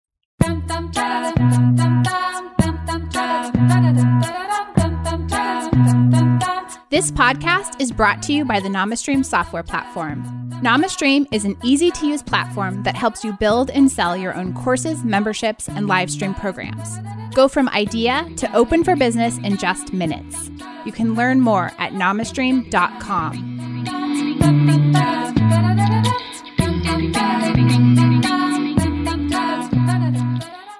[6.91, 10.23] This podcast is brought to you by the NamaStream software platform.
[10.63, 14.55] NamaStream is an easy to use platform that helps you build and sell your own
[14.55, 16.97] courses, memberships, and live stream programs.
[17.35, 20.49] Go from idea to open for business in just minutes.
[20.83, 23.59] You can learn more at namastream.com.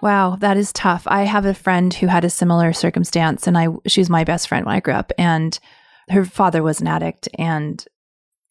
[0.01, 1.03] Wow, that is tough.
[1.05, 4.65] I have a friend who had a similar circumstance and I she's my best friend
[4.65, 5.59] when I grew up and
[6.09, 7.85] her father was an addict and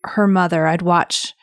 [0.04, 1.34] her mother I'd watch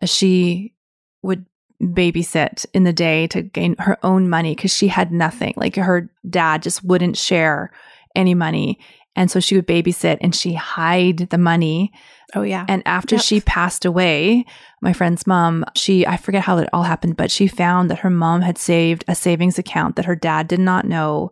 [0.00, 0.74] as she
[1.22, 1.46] would
[1.82, 5.54] babysit in the day to gain her own money because she had nothing.
[5.56, 7.72] Like her dad just wouldn't share
[8.14, 8.78] any money.
[9.16, 11.92] And so she would babysit and she hide the money.
[12.34, 12.64] Oh yeah.
[12.68, 13.24] And after yep.
[13.24, 14.44] she passed away,
[14.80, 18.10] my friend's mom, she I forget how it all happened, but she found that her
[18.10, 21.30] mom had saved a savings account that her dad did not know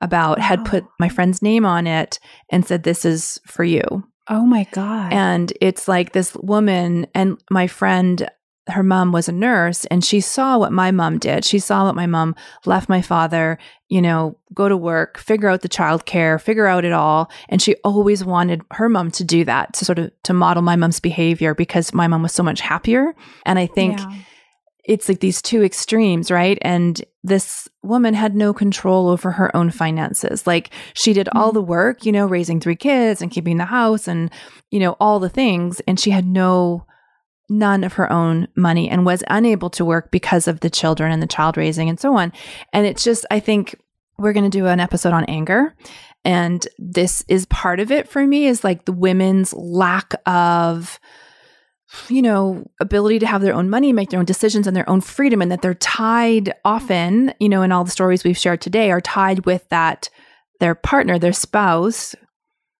[0.00, 0.44] about, wow.
[0.44, 2.18] had put my friend's name on it
[2.50, 4.04] and said this is for you.
[4.28, 5.12] Oh my god.
[5.12, 8.28] And it's like this woman and my friend
[8.68, 11.44] her mom was a nurse and she saw what my mom did.
[11.44, 12.34] She saw what my mom
[12.64, 13.58] left my father,
[13.88, 17.30] you know, go to work, figure out the childcare, figure out it all.
[17.48, 20.76] And she always wanted her mom to do that to sort of to model my
[20.76, 23.14] mom's behavior because my mom was so much happier.
[23.44, 24.14] And I think yeah.
[24.84, 26.58] It's like these two extremes, right?
[26.62, 30.46] And this woman had no control over her own finances.
[30.46, 31.54] Like she did all mm-hmm.
[31.54, 34.30] the work, you know, raising three kids and keeping the house and,
[34.70, 35.80] you know, all the things.
[35.86, 36.86] And she had no
[37.50, 41.20] none of her own money and was unable to work because of the children and
[41.20, 42.32] the child raising and so on.
[42.72, 43.74] And it's just, I think
[44.18, 45.74] we're going to do an episode on anger.
[46.24, 51.00] And this is part of it for me is like the women's lack of,
[52.08, 55.00] you know, ability to have their own money, make their own decisions and their own
[55.00, 58.90] freedom, and that they're tied often, you know, in all the stories we've shared today,
[58.90, 60.08] are tied with that
[60.60, 62.14] their partner, their spouse,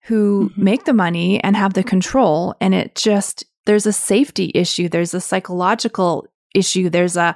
[0.03, 0.63] who mm-hmm.
[0.63, 2.55] make the money and have the control.
[2.61, 7.35] And it just there's a safety issue, there's a psychological issue, there's a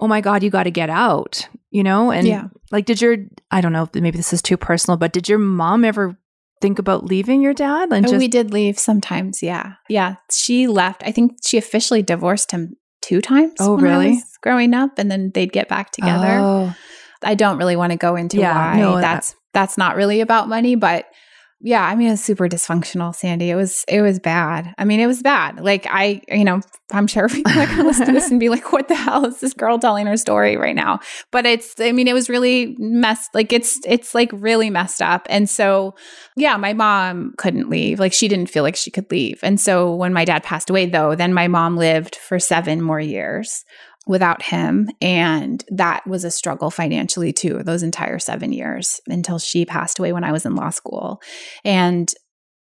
[0.00, 2.10] oh my god, you got to get out, you know?
[2.10, 2.48] And yeah.
[2.70, 3.16] like did your
[3.50, 6.16] I don't know, maybe this is too personal, but did your mom ever
[6.60, 7.92] think about leaving your dad?
[7.92, 9.74] And oh, just- we did leave sometimes, yeah.
[9.88, 11.02] Yeah, she left.
[11.04, 13.54] I think she officially divorced him two times.
[13.60, 14.20] Oh, really?
[14.42, 16.38] growing up and then they'd get back together.
[16.40, 16.74] Oh.
[17.22, 18.80] I don't really want to go into yeah, why.
[18.80, 21.06] No, uh, that's that's not really about money, but
[21.60, 23.48] yeah, I mean, it was super dysfunctional, Sandy.
[23.48, 24.74] It was, it was bad.
[24.76, 25.58] I mean, it was bad.
[25.58, 26.60] Like, I, you know,
[26.92, 29.24] I'm sure people are going to listen to this and be like, what the hell
[29.24, 31.00] is this girl telling her story right now?
[31.32, 35.26] But it's, I mean, it was really messed, like, it's, it's like really messed up.
[35.30, 35.94] And so,
[36.36, 37.98] yeah, my mom couldn't leave.
[37.98, 39.40] Like, she didn't feel like she could leave.
[39.42, 43.00] And so when my dad passed away, though, then my mom lived for seven more
[43.00, 43.64] years
[44.06, 44.88] without him.
[45.00, 50.12] And that was a struggle financially too, those entire seven years until she passed away
[50.12, 51.20] when I was in law school.
[51.64, 52.12] And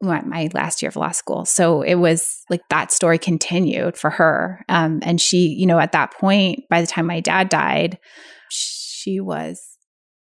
[0.02, 1.46] my last year of law school.
[1.46, 4.66] So it was like that story continued for her.
[4.68, 8.00] Um, and she, you know, at that point, by the time my dad died,
[8.50, 9.62] she was,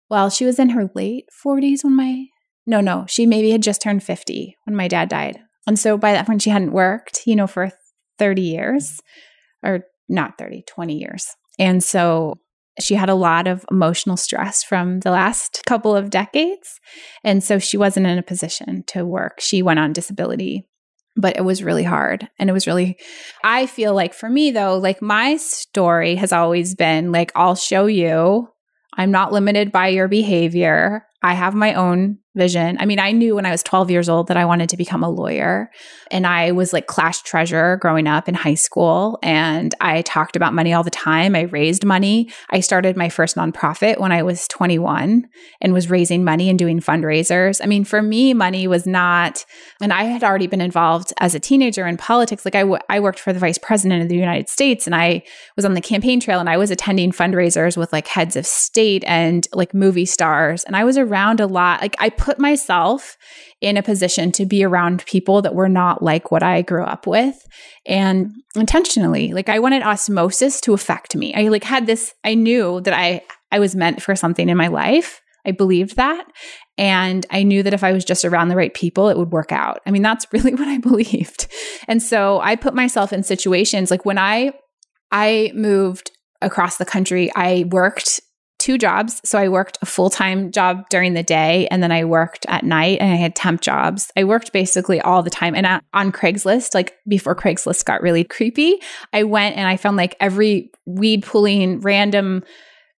[0.08, 2.24] well, she was in her late 40s when my,
[2.66, 5.38] no, no, she maybe had just turned 50 when my dad died.
[5.66, 7.70] And so by that point, she hadn't worked, you know, for
[8.18, 9.00] 30 years
[9.62, 11.28] or not 30, 20 years.
[11.58, 12.38] And so
[12.78, 16.80] she had a lot of emotional stress from the last couple of decades.
[17.24, 19.40] And so she wasn't in a position to work.
[19.40, 20.66] She went on disability,
[21.16, 22.28] but it was really hard.
[22.38, 22.96] And it was really,
[23.44, 27.86] I feel like for me though, like my story has always been like, I'll show
[27.86, 28.48] you.
[28.96, 31.04] I'm not limited by your behavior.
[31.22, 32.76] I have my own vision.
[32.78, 35.02] I mean, I knew when I was 12 years old that I wanted to become
[35.02, 35.70] a lawyer.
[36.12, 39.18] And I was like class treasurer growing up in high school.
[39.22, 41.34] And I talked about money all the time.
[41.34, 42.30] I raised money.
[42.50, 45.26] I started my first nonprofit when I was 21
[45.60, 47.60] and was raising money and doing fundraisers.
[47.62, 49.44] I mean, for me, money was not,
[49.80, 52.44] and I had already been involved as a teenager in politics.
[52.44, 55.24] Like I, w- I worked for the vice president of the United States and I
[55.56, 59.02] was on the campaign trail and I was attending fundraisers with like heads of state
[59.06, 60.62] and like movie stars.
[60.62, 61.80] And I was around a lot.
[61.80, 63.16] Like I put myself
[63.60, 67.06] in a position to be around people that were not like what I grew up
[67.06, 67.36] with
[67.86, 71.34] and intentionally like I wanted osmosis to affect me.
[71.34, 74.68] I like had this I knew that I I was meant for something in my
[74.68, 75.20] life.
[75.46, 76.26] I believed that
[76.78, 79.52] and I knew that if I was just around the right people it would work
[79.52, 79.80] out.
[79.86, 81.48] I mean that's really what I believed.
[81.88, 84.52] And so I put myself in situations like when I
[85.12, 88.20] I moved across the country, I worked
[88.60, 89.20] two jobs.
[89.24, 92.62] So I worked a full time job during the day and then I worked at
[92.62, 94.12] night and I had temp jobs.
[94.16, 95.56] I worked basically all the time.
[95.56, 98.80] And on Craigslist, like before Craigslist got really creepy,
[99.12, 102.44] I went and I found like every weed pulling random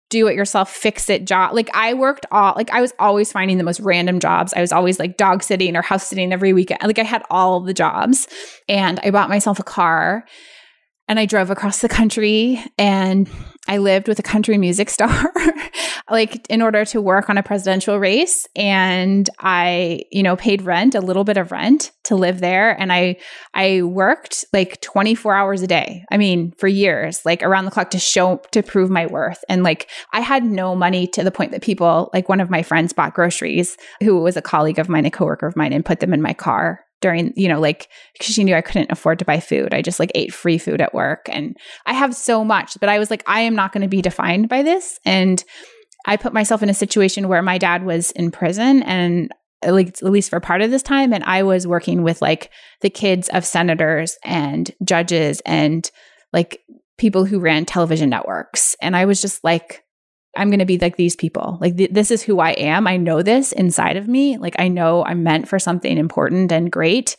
[0.09, 1.53] do it yourself fix it job.
[1.55, 4.53] Like I worked all like I was always finding the most random jobs.
[4.53, 6.81] I was always like dog sitting or house sitting every weekend.
[6.83, 8.27] Like I had all the jobs
[8.67, 10.25] and I bought myself a car
[11.07, 13.29] and I drove across the country and
[13.67, 15.31] I lived with a country music star
[16.09, 18.47] like in order to work on a presidential race.
[18.55, 22.79] And I you know paid rent a little bit of rent to live there.
[22.79, 23.17] And I
[23.53, 26.03] I worked like 24 hours a day.
[26.11, 29.43] I mean for years like around the clock to show to prove my worth.
[29.47, 32.63] And like I had no money to the point that people like one of my
[32.63, 35.99] friends bought groceries who was a colleague of mine a coworker of mine and put
[35.99, 39.25] them in my car during, you know, like because she knew I couldn't afford to
[39.25, 39.73] buy food.
[39.73, 41.27] I just like ate free food at work.
[41.29, 44.01] And I have so much, but I was like, I am not going to be
[44.01, 44.99] defined by this.
[45.05, 45.43] And
[46.05, 49.31] I put myself in a situation where my dad was in prison and
[49.63, 52.49] like at least for part of this time and I was working with like
[52.81, 55.89] the kids of senators and judges and
[56.33, 56.61] like
[56.97, 59.83] people who ran television networks and I was just like
[60.35, 61.57] I'm going to be like these people.
[61.59, 62.87] Like, th- this is who I am.
[62.87, 64.37] I know this inside of me.
[64.37, 67.17] Like, I know I'm meant for something important and great.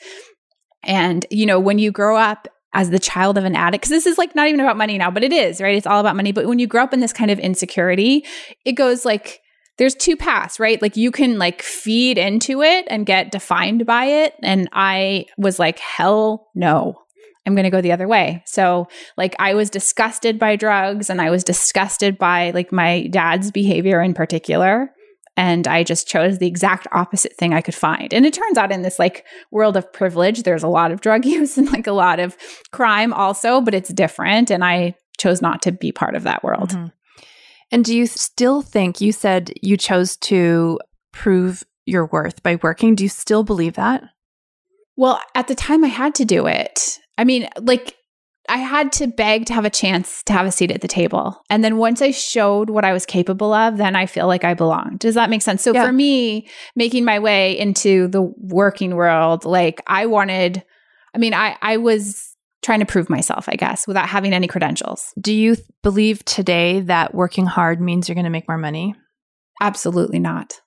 [0.84, 4.06] And, you know, when you grow up as the child of an addict, because this
[4.06, 5.76] is like not even about money now, but it is, right?
[5.76, 6.32] It's all about money.
[6.32, 8.24] But when you grow up in this kind of insecurity,
[8.64, 9.40] it goes like,
[9.78, 10.80] there's two paths, right?
[10.80, 14.34] Like you can like feed into it and get defined by it.
[14.42, 16.98] And I was like, hell no.
[17.44, 18.42] I'm going to go the other way.
[18.46, 23.50] So, like, I was disgusted by drugs and I was disgusted by like my dad's
[23.50, 24.90] behavior in particular.
[25.36, 28.12] And I just chose the exact opposite thing I could find.
[28.12, 31.24] And it turns out in this like world of privilege, there's a lot of drug
[31.26, 32.36] use and like a lot of
[32.70, 34.50] crime also, but it's different.
[34.50, 36.70] And I chose not to be part of that world.
[36.70, 36.86] Mm-hmm.
[37.70, 40.78] And do you still think you said you chose to
[41.12, 42.94] prove your worth by working?
[42.94, 44.02] Do you still believe that?
[44.96, 46.98] Well, at the time I had to do it.
[47.18, 47.96] I mean, like
[48.48, 51.40] I had to beg to have a chance to have a seat at the table.
[51.48, 54.54] And then once I showed what I was capable of, then I feel like I
[54.54, 54.98] belonged.
[54.98, 55.62] Does that make sense?
[55.62, 55.86] So yeah.
[55.86, 60.64] for me, making my way into the working world, like I wanted,
[61.14, 65.12] I mean, I, I was trying to prove myself, I guess, without having any credentials.
[65.20, 68.94] Do you th- believe today that working hard means you're going to make more money?
[69.60, 70.60] Absolutely not.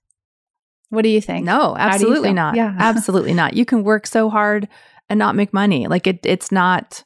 [0.90, 1.46] What do you think?
[1.46, 2.56] No, absolutely not.
[2.56, 2.74] Yeah.
[2.80, 3.54] absolutely not.
[3.54, 4.68] You can work so hard
[5.10, 5.88] and not make money.
[5.88, 7.04] Like it, it's not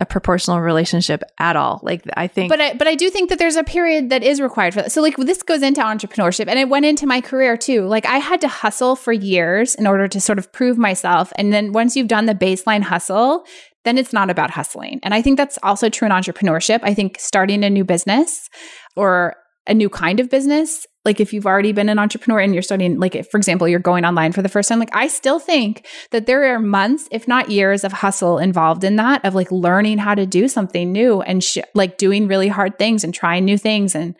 [0.00, 1.78] a proportional relationship at all.
[1.82, 4.40] Like I think, but I, but I do think that there's a period that is
[4.40, 4.92] required for that.
[4.92, 7.86] So like this goes into entrepreneurship, and it went into my career too.
[7.86, 11.52] Like I had to hustle for years in order to sort of prove myself, and
[11.52, 13.44] then once you've done the baseline hustle,
[13.84, 14.98] then it's not about hustling.
[15.04, 16.80] And I think that's also true in entrepreneurship.
[16.82, 18.48] I think starting a new business
[18.96, 19.36] or
[19.68, 22.98] a new kind of business like if you've already been an entrepreneur and you're starting
[22.98, 25.86] like if, for example you're going online for the first time like i still think
[26.10, 29.98] that there are months if not years of hustle involved in that of like learning
[29.98, 33.58] how to do something new and sh- like doing really hard things and trying new
[33.58, 34.16] things and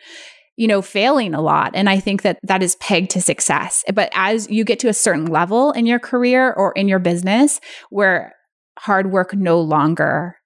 [0.55, 1.71] you know failing a lot.
[1.73, 3.83] And i think that that is pegged to success.
[3.93, 7.59] But as you get to a certain level in your career or in your business
[7.89, 8.33] where
[8.79, 10.37] hard work no longer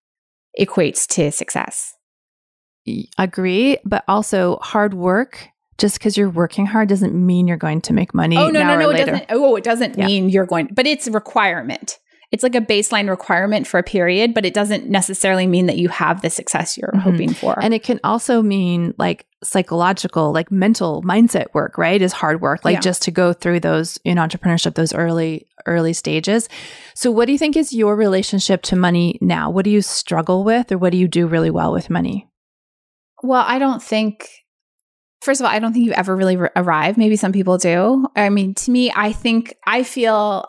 [0.59, 1.93] equates to success.
[3.17, 3.77] Agree.
[3.83, 8.13] But also hard work just because you're working hard doesn't mean you're going to make
[8.13, 8.37] money.
[8.37, 9.25] Oh no, no, no, it doesn't.
[9.29, 10.05] Oh, it doesn't yeah.
[10.05, 11.99] mean you're going, but it's a requirement.
[12.29, 15.87] It's like a baseline requirement for a period, but it doesn't necessarily mean that you
[15.87, 16.99] have the success you're mm-hmm.
[16.99, 17.57] hoping for.
[17.61, 22.01] And it can also mean like psychological, like mental mindset work, right?
[22.01, 22.79] Is hard work, like yeah.
[22.81, 26.49] just to go through those in entrepreneurship, those early, early stages.
[26.95, 29.49] So, what do you think is your relationship to money now?
[29.49, 32.27] What do you struggle with, or what do you do really well with money?
[33.23, 34.27] Well, I don't think
[35.27, 36.97] First of all, I don't think you ever really r- arrive.
[36.97, 38.07] Maybe some people do.
[38.15, 40.47] I mean, to me, I think I feel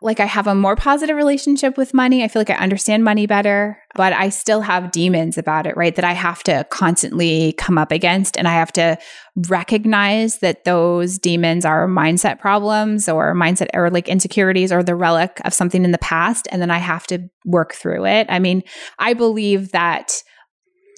[0.00, 2.22] like I have a more positive relationship with money.
[2.22, 5.96] I feel like I understand money better, but I still have demons about it, right?
[5.96, 8.36] That I have to constantly come up against.
[8.36, 8.98] And I have to
[9.48, 15.40] recognize that those demons are mindset problems or mindset or like insecurities or the relic
[15.44, 16.46] of something in the past.
[16.52, 18.28] And then I have to work through it.
[18.30, 18.62] I mean,
[19.00, 20.22] I believe that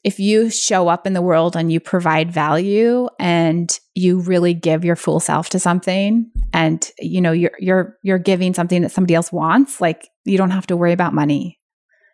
[0.03, 4.85] if you show up in the world and you provide value and you really give
[4.85, 9.15] your full self to something and you know you're you're you're giving something that somebody
[9.15, 11.59] else wants like you don't have to worry about money.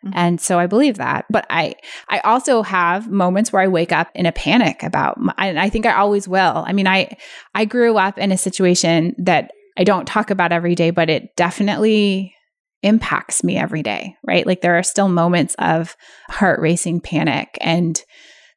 [0.05, 0.18] Mm-hmm.
[0.18, 1.25] and so i believe that.
[1.31, 1.75] But i
[2.09, 5.87] i also have moments where i wake up in a panic about and i think
[5.87, 6.65] i always will.
[6.67, 7.17] I mean i
[7.54, 11.35] i grew up in a situation that i don't talk about every day but it
[11.37, 12.36] definitely
[12.83, 14.46] impacts me every day, right?
[14.46, 15.96] Like there are still moments of
[16.29, 18.00] heart racing panic and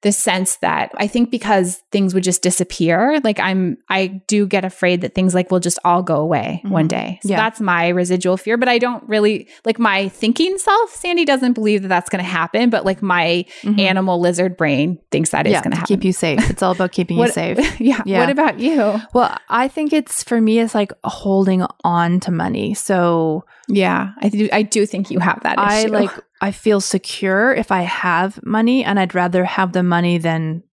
[0.02, 4.64] the sense that I think because things would just disappear, like I'm, I do get
[4.64, 6.74] afraid that things like will just all go away mm-hmm.
[6.74, 7.20] one day.
[7.24, 7.38] So yeah.
[7.38, 8.56] that's my residual fear.
[8.58, 10.96] But I don't really like my thinking self.
[10.96, 13.80] Sandy doesn't believe that that's going to happen, but like my mm-hmm.
[13.80, 15.96] animal lizard brain thinks that yeah, is going to happen.
[15.96, 16.50] Keep you safe.
[16.50, 17.80] It's all about keeping what, you safe.
[17.80, 18.02] Yeah.
[18.06, 18.20] yeah.
[18.20, 19.00] What about you?
[19.14, 22.74] Well, I think it's for me, it's like holding on to money.
[22.74, 24.50] So yeah, I do.
[24.52, 25.60] I do think you have that.
[25.60, 26.12] I like
[26.42, 30.64] I feel secure if I have money and I'd rather have the money than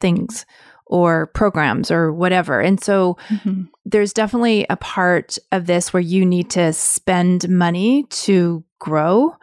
[0.00, 0.44] things
[0.86, 2.60] or programs or whatever.
[2.60, 3.64] And so mm-hmm.
[3.84, 9.34] there's definitely a part of this where you need to spend money to grow.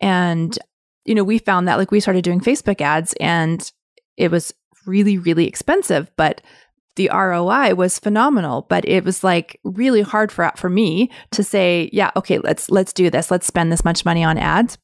[0.00, 0.58] And,
[1.04, 3.70] you know, we found that like we started doing Facebook ads and
[4.16, 4.52] it was
[4.86, 6.42] really, really expensive, but
[7.00, 11.88] the ROI was phenomenal, but it was like really hard for for me to say,
[11.94, 13.30] yeah, okay, let's let's do this.
[13.30, 14.76] Let's spend this much money on ads.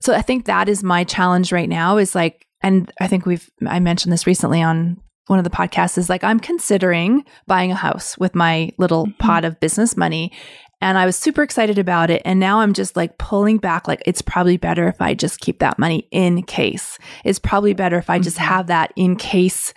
[0.00, 3.48] So I think that is my challenge right now is like and I think we've
[3.64, 7.76] I mentioned this recently on one of the podcasts is like I'm considering buying a
[7.76, 9.18] house with my little mm-hmm.
[9.18, 10.32] pot of business money
[10.80, 14.02] and I was super excited about it and now I'm just like pulling back like
[14.06, 16.98] it's probably better if I just keep that money in case.
[17.24, 18.46] It's probably better if I just mm-hmm.
[18.46, 19.72] have that in case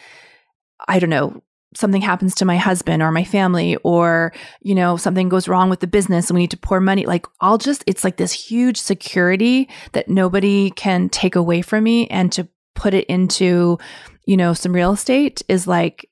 [0.88, 1.41] I don't know,
[1.76, 5.82] something happens to my husband or my family or you know something goes wrong with
[5.82, 8.78] the business and we need to pour money like i'll just it's like this huge
[8.78, 13.78] security that nobody can take away from me and to put it into
[14.26, 16.09] you know some real estate is like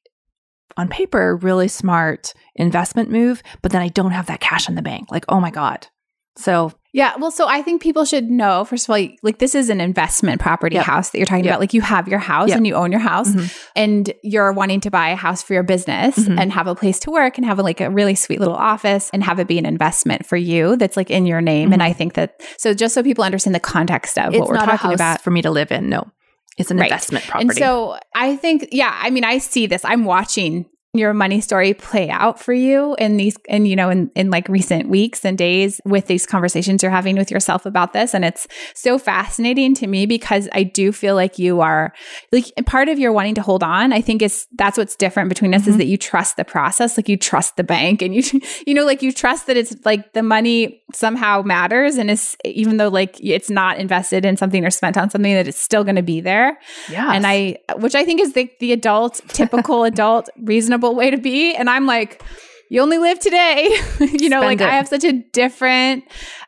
[0.78, 4.82] on paper really smart investment move but then i don't have that cash in the
[4.82, 5.88] bank like oh my god
[6.36, 7.16] so yeah.
[7.18, 10.40] Well, so I think people should know, first of all, like this is an investment
[10.40, 10.86] property yep.
[10.86, 11.54] house that you're talking yep.
[11.54, 11.60] about.
[11.60, 12.58] Like you have your house yep.
[12.58, 13.48] and you own your house mm-hmm.
[13.76, 16.38] and you're wanting to buy a house for your business mm-hmm.
[16.38, 19.10] and have a place to work and have a, like a really sweet little office
[19.12, 21.68] and have it be an investment for you that's like in your name.
[21.68, 21.74] Mm-hmm.
[21.74, 24.58] And I think that, so just so people understand the context of it's what we're
[24.58, 25.20] talking about.
[25.20, 25.90] for me to live in.
[25.90, 26.12] No.
[26.60, 26.86] It's an right.
[26.92, 27.48] investment property.
[27.48, 29.84] And so I think, yeah, I mean, I see this.
[29.84, 34.12] I'm watching your money story play out for you in these and you know in,
[34.16, 38.14] in like recent weeks and days with these conversations you're having with yourself about this?
[38.14, 41.94] And it's so fascinating to me because i do feel like you are
[42.32, 45.54] like part of your wanting to hold on i think is that's what's different between
[45.54, 45.72] us mm-hmm.
[45.72, 48.24] is that you trust the process like you trust the bank and you
[48.68, 52.78] you know like you trust that it's like the money somehow matters and it's even
[52.78, 55.96] though like it's not invested in something or spent on something that it's still going
[55.96, 56.60] to be there.
[56.90, 61.18] Yeah and i which i think is the the adult typical adult reasonable way to
[61.18, 61.56] be.
[61.56, 62.24] And I'm like,
[62.70, 63.66] you only live today.
[64.00, 64.68] you know, Spend like it.
[64.68, 66.06] I have such a different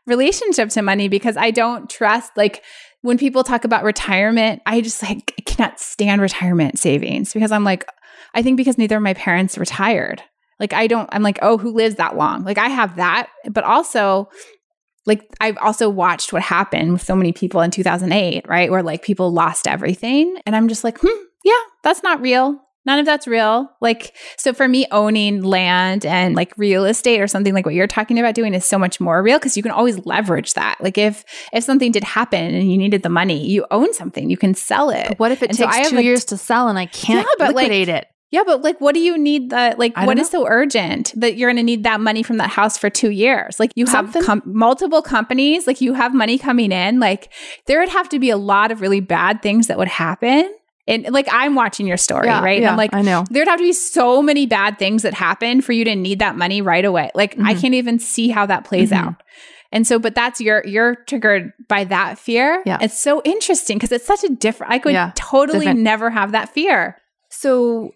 [0.08, 2.64] relationship to money because I don't trust like
[3.02, 7.86] when people talk about retirement, I just like cannot stand retirement savings because I'm like,
[8.34, 10.24] I think because neither of my parents retired.
[10.60, 12.44] Like I don't, I'm like, oh, who lives that long?
[12.44, 14.30] Like I have that, but also
[15.06, 18.72] like I've also watched what happened with so many people in 2008, right?
[18.72, 20.40] Where like people lost everything.
[20.48, 23.70] And I'm just like, hmm, yeah, that's not real none of that's real.
[23.82, 27.88] Like, so for me, owning land and like real estate or something like what you're
[27.88, 30.78] talking about doing is so much more real because you can always leverage that.
[30.82, 34.38] Like, if if something did happen and you needed the money, you own something, you
[34.38, 35.08] can sell it.
[35.10, 37.28] But what if it and takes so two like, years to sell and I can't
[37.40, 38.08] yeah, liquidate like, it?
[38.32, 39.52] Yeah, but like, what do you need?
[39.52, 42.50] That like, what is so urgent that you're going to need that money from that
[42.50, 43.60] house for two years?
[43.60, 47.00] Like, you have com- multiple companies, like you have money coming in.
[47.00, 47.32] Like,
[47.68, 50.54] there would have to be a lot of really bad things that would happen
[50.88, 52.62] and like I'm watching your story, yeah, right?
[52.62, 55.62] Yeah, I'm like, I know there'd have to be so many bad things that happen
[55.62, 57.12] for you to need that money right away.
[57.16, 57.48] Like mm-hmm.
[57.48, 59.10] I can't even see how that plays mm-hmm.
[59.10, 59.24] out.
[59.72, 62.62] And so, but that's your you're triggered by that fear.
[62.66, 64.74] Yeah, it's so interesting because it's such a different.
[64.74, 65.80] I could yeah, totally different.
[65.82, 66.98] never have that fear.
[67.30, 67.92] So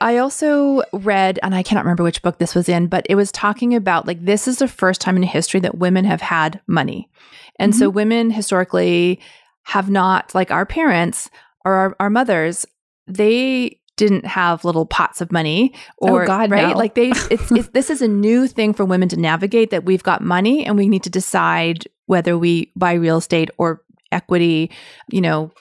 [0.00, 3.30] I also read, and I cannot remember which book this was in, but it was
[3.30, 7.08] talking about like this is the first time in history that women have had money.
[7.56, 7.78] And mm-hmm.
[7.78, 9.20] so women historically
[9.62, 11.30] have not, like our parents,
[11.64, 12.66] or our, our mothers,
[13.06, 16.78] they didn't have little pots of money oh, or oh God, right no.
[16.78, 20.02] like they it's, it's this is a new thing for women to navigate that we've
[20.02, 24.70] got money and we need to decide whether we buy real estate or equity
[25.10, 25.52] you know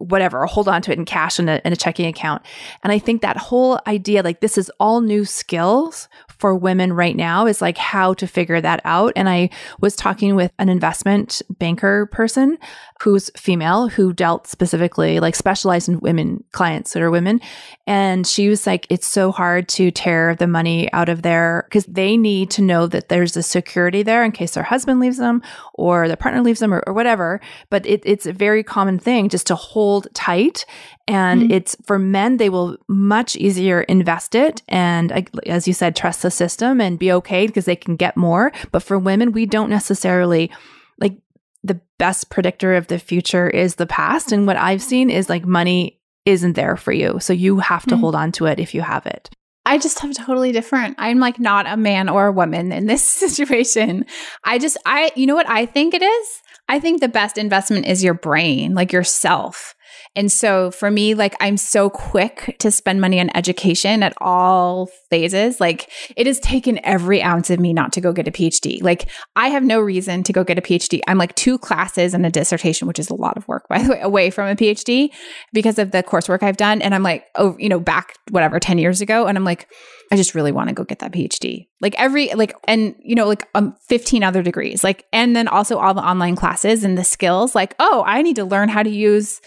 [0.00, 2.42] whatever, or hold on to it in cash in a, in a checking account.
[2.82, 6.08] And I think that whole idea, like this is all new skills
[6.40, 9.12] for women right now, is like how to figure that out.
[9.14, 12.58] And I was talking with an investment banker person
[13.02, 17.40] who's female who dealt specifically, like specialized in women clients that are women.
[17.86, 21.86] And she was like, it's so hard to tear the money out of there because
[21.86, 25.42] they need to know that there's a security there in case their husband leaves them
[25.74, 27.40] or their partner leaves them or, or whatever.
[27.70, 30.66] But it, it's a very common thing just to hold hold tight.
[31.08, 31.52] And mm-hmm.
[31.52, 34.62] it's for men, they will much easier invest it.
[34.68, 38.52] And as you said, trust the system and be okay because they can get more.
[38.72, 40.50] But for women, we don't necessarily
[40.98, 41.16] like
[41.62, 44.32] the best predictor of the future is the past.
[44.32, 47.18] And what I've seen is like money isn't there for you.
[47.20, 48.00] So you have to mm-hmm.
[48.00, 49.30] hold on to it if you have it.
[49.66, 50.96] I just have totally different.
[50.98, 54.06] I'm like not a man or a woman in this situation.
[54.44, 56.28] I just, I, you know what I think it is?
[56.68, 59.74] I think the best investment is your brain, like yourself.
[60.16, 64.88] And so for me, like I'm so quick to spend money on education at all
[65.08, 65.60] phases.
[65.60, 68.82] Like it has taken every ounce of me not to go get a PhD.
[68.82, 71.00] Like I have no reason to go get a PhD.
[71.06, 73.90] I'm like two classes and a dissertation, which is a lot of work, by the
[73.90, 75.10] way, away from a PhD
[75.52, 76.82] because of the coursework I've done.
[76.82, 79.26] And I'm like, oh, you know, back whatever, 10 years ago.
[79.26, 79.68] And I'm like,
[80.12, 81.68] I just really want to go get that PhD.
[81.80, 85.78] Like every, like, and, you know, like um, 15 other degrees, like, and then also
[85.78, 87.54] all the online classes and the skills.
[87.54, 89.40] Like, oh, I need to learn how to use,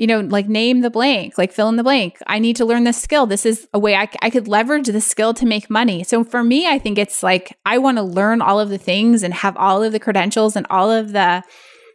[0.00, 2.16] you know, like name the blank, like fill in the blank.
[2.26, 3.26] I need to learn this skill.
[3.26, 6.04] This is a way I, I could leverage the skill to make money.
[6.04, 9.22] So for me, I think it's like I want to learn all of the things
[9.22, 11.42] and have all of the credentials and all of the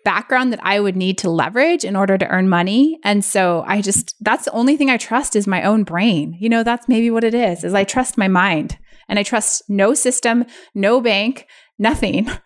[0.03, 2.99] background that I would need to leverage in order to earn money.
[3.03, 6.37] And so I just, that's the only thing I trust is my own brain.
[6.39, 8.77] You know, that's maybe what it is, is I trust my mind
[9.09, 10.45] and I trust no system,
[10.75, 11.47] no bank,
[11.79, 12.29] nothing.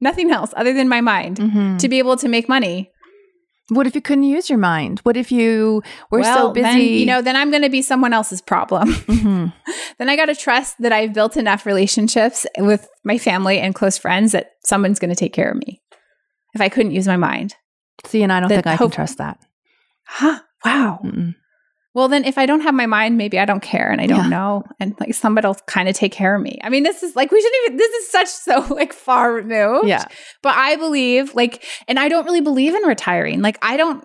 [0.00, 1.76] nothing else other than my mind mm-hmm.
[1.78, 2.90] to be able to make money
[3.68, 5.00] what if you couldn't use your mind?
[5.00, 6.62] What if you were well, so busy?
[6.64, 8.94] Then, you know, then I'm going to be someone else's problem.
[9.16, 9.46] Mm-hmm.
[9.98, 13.98] then I got to trust that I've built enough relationships with my family and close
[13.98, 15.80] friends that someone's going to take care of me.
[16.54, 17.54] If I couldn't use my mind.
[18.04, 19.38] See, and I don't think I hope- can trust that.
[20.04, 20.40] Huh?
[20.64, 21.00] Wow.
[21.02, 21.34] Mm-mm
[21.96, 24.24] well then if i don't have my mind maybe i don't care and i don't
[24.24, 24.28] yeah.
[24.28, 24.62] know.
[24.78, 26.58] And like somebody will kind of take care of me.
[26.62, 29.88] I mean this is like we shouldn't even this is such so like far removed.
[29.88, 30.04] Yeah.
[30.42, 33.40] But i believe like and i don't really believe in retiring.
[33.40, 34.04] Like i don't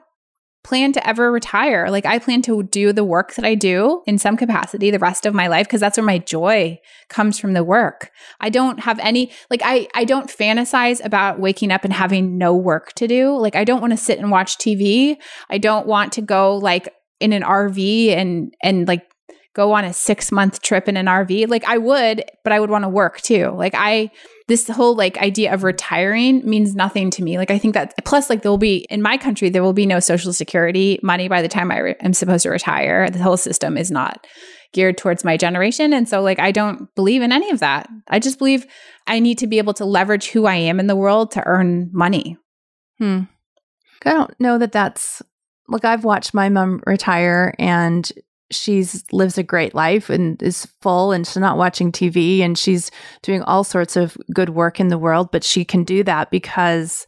[0.64, 1.90] plan to ever retire.
[1.90, 5.26] Like i plan to do the work that i do in some capacity the rest
[5.26, 6.80] of my life because that's where my joy
[7.10, 8.10] comes from the work.
[8.40, 12.56] I don't have any like i i don't fantasize about waking up and having no
[12.56, 13.36] work to do.
[13.38, 15.18] Like i don't want to sit and watch tv
[15.50, 19.06] i don't want to go like in an RV and and like
[19.54, 22.70] go on a 6 month trip in an RV like I would but I would
[22.70, 23.50] want to work too.
[23.56, 24.12] Like I
[24.48, 27.38] this whole like idea of retiring means nothing to me.
[27.38, 29.86] Like I think that plus like there will be in my country there will be
[29.86, 33.10] no social security money by the time I re- am supposed to retire.
[33.10, 34.26] The whole system is not
[34.74, 35.94] geared towards my generation.
[35.94, 37.90] And so like I don't believe in any of that.
[38.08, 38.66] I just believe
[39.08, 41.90] I need to be able to leverage who I am in the world to earn
[41.92, 42.38] money.
[42.98, 43.24] Hmm.
[44.06, 45.22] I don't know that that's
[45.72, 48.12] Look, I've watched my mom retire and
[48.52, 52.92] she's lives a great life and is full and she's not watching TV and she's
[53.22, 57.06] doing all sorts of good work in the world, but she can do that because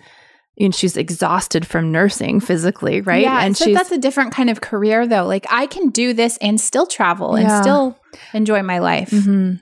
[0.56, 3.24] you know, she's exhausted from nursing physically, right?
[3.24, 5.26] Yeah, and so she's, that's a different kind of career though.
[5.26, 7.56] Like I can do this and still travel yeah.
[7.56, 8.00] and still
[8.34, 9.10] enjoy my life.
[9.10, 9.56] Mm-hmm.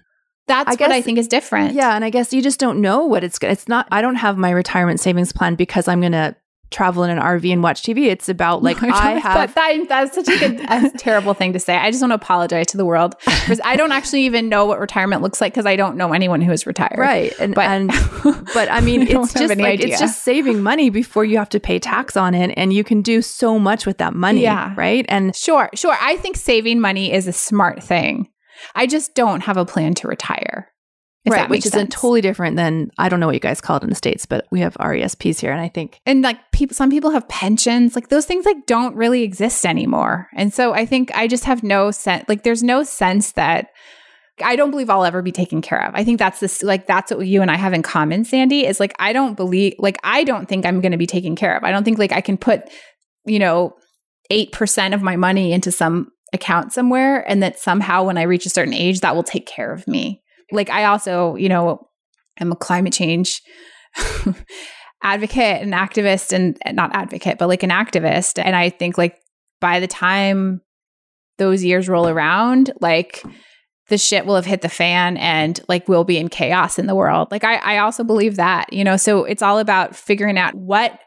[0.48, 1.74] That's I what guess, I think is different.
[1.74, 3.88] Yeah, and I guess you just don't know what it's It's not.
[3.90, 6.36] I don't have my retirement savings plan because I'm going to
[6.72, 8.06] travel in an RV and watch TV.
[8.08, 11.60] It's about like no, I have that, that's such a, good, a terrible thing to
[11.60, 11.76] say.
[11.76, 14.80] I just want to apologize to the world because I don't actually even know what
[14.80, 16.98] retirement looks like because I don't know anyone who is retired.
[16.98, 17.92] Right, and but, and,
[18.54, 19.88] but I mean, it's just like idea.
[19.88, 23.02] it's just saving money before you have to pay tax on it, and you can
[23.02, 24.42] do so much with that money.
[24.42, 25.06] Yeah, right.
[25.10, 25.96] And sure, sure.
[26.02, 28.30] I think saving money is a smart thing.
[28.76, 30.71] I just don't have a plan to retire
[31.28, 33.90] right, which is totally different than I don't know what you guys call it in
[33.90, 37.12] the states, but we have RESPs here, and I think and like people, some people
[37.12, 41.28] have pensions, like those things like don't really exist anymore, and so I think I
[41.28, 43.68] just have no sense, like there's no sense that
[44.44, 45.94] I don't believe I'll ever be taken care of.
[45.94, 48.80] I think that's this like that's what you and I have in common, Sandy, is
[48.80, 51.64] like I don't believe like I don't think I'm going to be taken care of.
[51.64, 52.70] I don't think like I can put
[53.26, 53.76] you know
[54.32, 58.50] 8% of my money into some account somewhere and that somehow when I reach a
[58.50, 60.21] certain age that will take care of me
[60.52, 61.88] like I also, you know,
[62.40, 63.42] am a climate change
[65.04, 68.42] advocate and activist and not advocate, but like an activist.
[68.44, 69.18] And I think like
[69.60, 70.62] by the time
[71.38, 73.24] those years roll around, like
[73.88, 76.96] the shit will have hit the fan and like we'll be in chaos in the
[76.96, 77.30] world.
[77.32, 80.98] Like I, I also believe that, you know, so it's all about figuring out what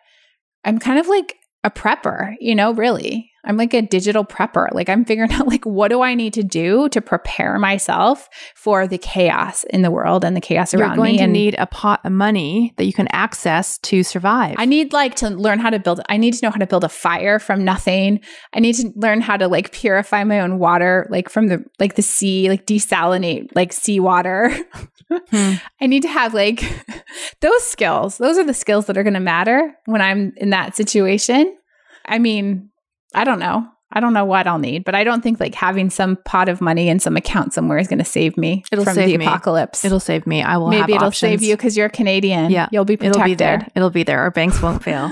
[0.65, 3.31] I'm kind of like a prepper, you know, really.
[3.47, 4.69] I'm like a digital prepper.
[4.73, 8.87] Like I'm figuring out like what do I need to do to prepare myself for
[8.87, 10.97] the chaos in the world and the chaos You're around me.
[10.97, 14.57] You're going to and need a pot of money that you can access to survive.
[14.59, 16.85] I need like to learn how to build I need to know how to build
[16.85, 18.21] a fire from nothing.
[18.55, 21.97] I need to learn how to like purify my own water like from the like
[21.97, 24.57] the sea, like desalinate like seawater.
[25.11, 25.55] hmm.
[25.81, 26.63] I need to have like
[27.41, 28.19] those skills.
[28.19, 31.57] Those are the skills that are going to matter when I'm in that situation.
[32.05, 32.71] I mean,
[33.15, 33.67] I don't know.
[33.97, 36.61] I don't know what I'll need, but I don't think like having some pot of
[36.61, 39.25] money in some account somewhere is going to save me It'll from save the me.
[39.25, 39.85] apocalypse.
[39.85, 40.43] It'll save me.
[40.43, 41.19] I will Maybe it'll options.
[41.19, 42.51] save you because you're Canadian.
[42.51, 42.69] Yeah.
[42.73, 43.21] you'll be protected.
[43.21, 43.69] It'll be there.
[43.77, 44.19] It'll be there.
[44.19, 45.09] Our banks won't fail.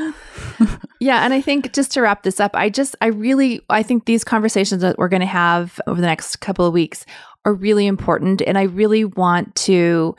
[1.00, 4.06] yeah, and I think just to wrap this up, I just I really I think
[4.06, 7.06] these conversations that we're going to have over the next couple of weeks
[7.44, 10.16] are really important and I really want to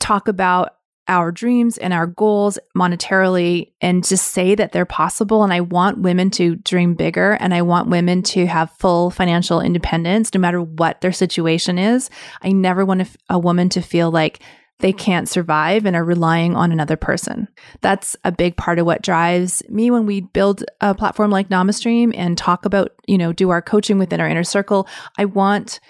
[0.00, 0.74] talk about
[1.08, 6.00] our dreams and our goals monetarily and just say that they're possible and I want
[6.00, 10.60] women to dream bigger and I want women to have full financial independence no matter
[10.60, 12.10] what their situation is.
[12.42, 14.40] I never want a, woman to feel like
[14.80, 17.48] they can't survive and are relying on another person.
[17.80, 22.14] That's a big part of what drives me when we build a platform like NamaStream
[22.16, 24.86] and talk about, you know, do our coaching within our inner circle.
[25.16, 25.80] I want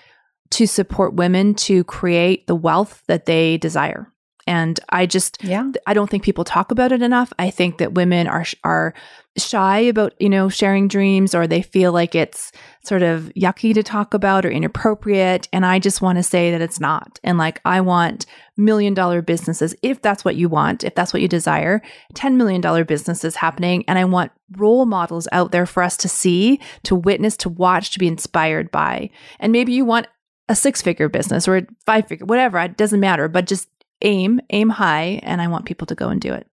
[0.50, 4.12] to support women to create the wealth that they desire.
[4.48, 5.70] And I just Yeah.
[5.86, 7.34] I don't think people talk about it enough.
[7.38, 8.94] I think that women are are
[9.36, 12.50] shy about, you know, sharing dreams or they feel like it's
[12.82, 16.62] sort of yucky to talk about or inappropriate and I just want to say that
[16.62, 17.20] it's not.
[17.22, 18.24] And like I want
[18.56, 21.82] million dollar businesses if that's what you want, if that's what you desire,
[22.14, 26.08] 10 million dollar businesses happening and I want role models out there for us to
[26.08, 29.10] see, to witness, to watch, to be inspired by.
[29.38, 30.06] And maybe you want
[30.48, 33.68] a six figure business or a five figure, whatever, it doesn't matter, but just
[34.02, 36.46] aim, aim high, and I want people to go and do it.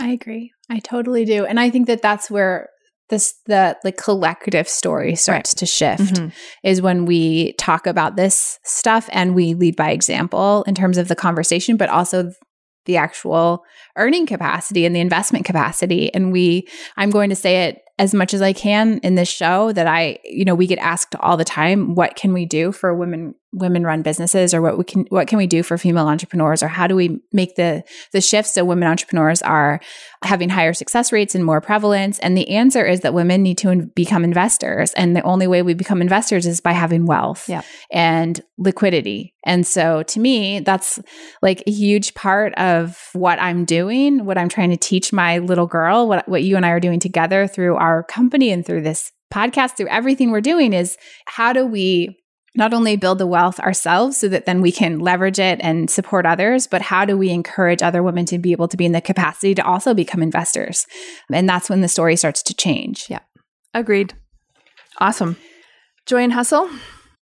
[0.00, 0.52] I agree.
[0.70, 1.44] I totally do.
[1.44, 2.68] And I think that that's where
[3.10, 6.32] this the like collective story starts to shift Mhm.
[6.62, 11.08] is when we talk about this stuff and we lead by example in terms of
[11.08, 12.30] the conversation but also
[12.86, 13.64] the actual
[13.98, 16.66] earning capacity and the investment capacity and we
[16.96, 20.18] I'm going to say it as much as I can in this show that I
[20.24, 23.84] you know we get asked all the time what can we do for women women
[23.84, 26.86] run businesses or what we can what can we do for female entrepreneurs or how
[26.86, 27.82] do we make the
[28.12, 29.80] the shift so women entrepreneurs are
[30.24, 32.18] having higher success rates and more prevalence?
[32.20, 34.92] And the answer is that women need to in- become investors.
[34.94, 37.62] And the only way we become investors is by having wealth Yeah.
[37.90, 39.34] and liquidity.
[39.44, 40.98] And so to me that's
[41.42, 45.66] like a huge part of what i'm doing what i'm trying to teach my little
[45.66, 49.10] girl what, what you and i are doing together through our company and through this
[49.32, 50.96] podcast through everything we're doing is
[51.26, 52.16] how do we
[52.54, 56.26] not only build the wealth ourselves so that then we can leverage it and support
[56.26, 59.00] others, but how do we encourage other women to be able to be in the
[59.00, 60.86] capacity to also become investors?
[61.32, 63.06] And that's when the story starts to change.
[63.08, 63.20] Yeah.
[63.72, 64.14] Agreed.
[64.98, 65.36] Awesome.
[66.04, 66.68] Joy and hustle.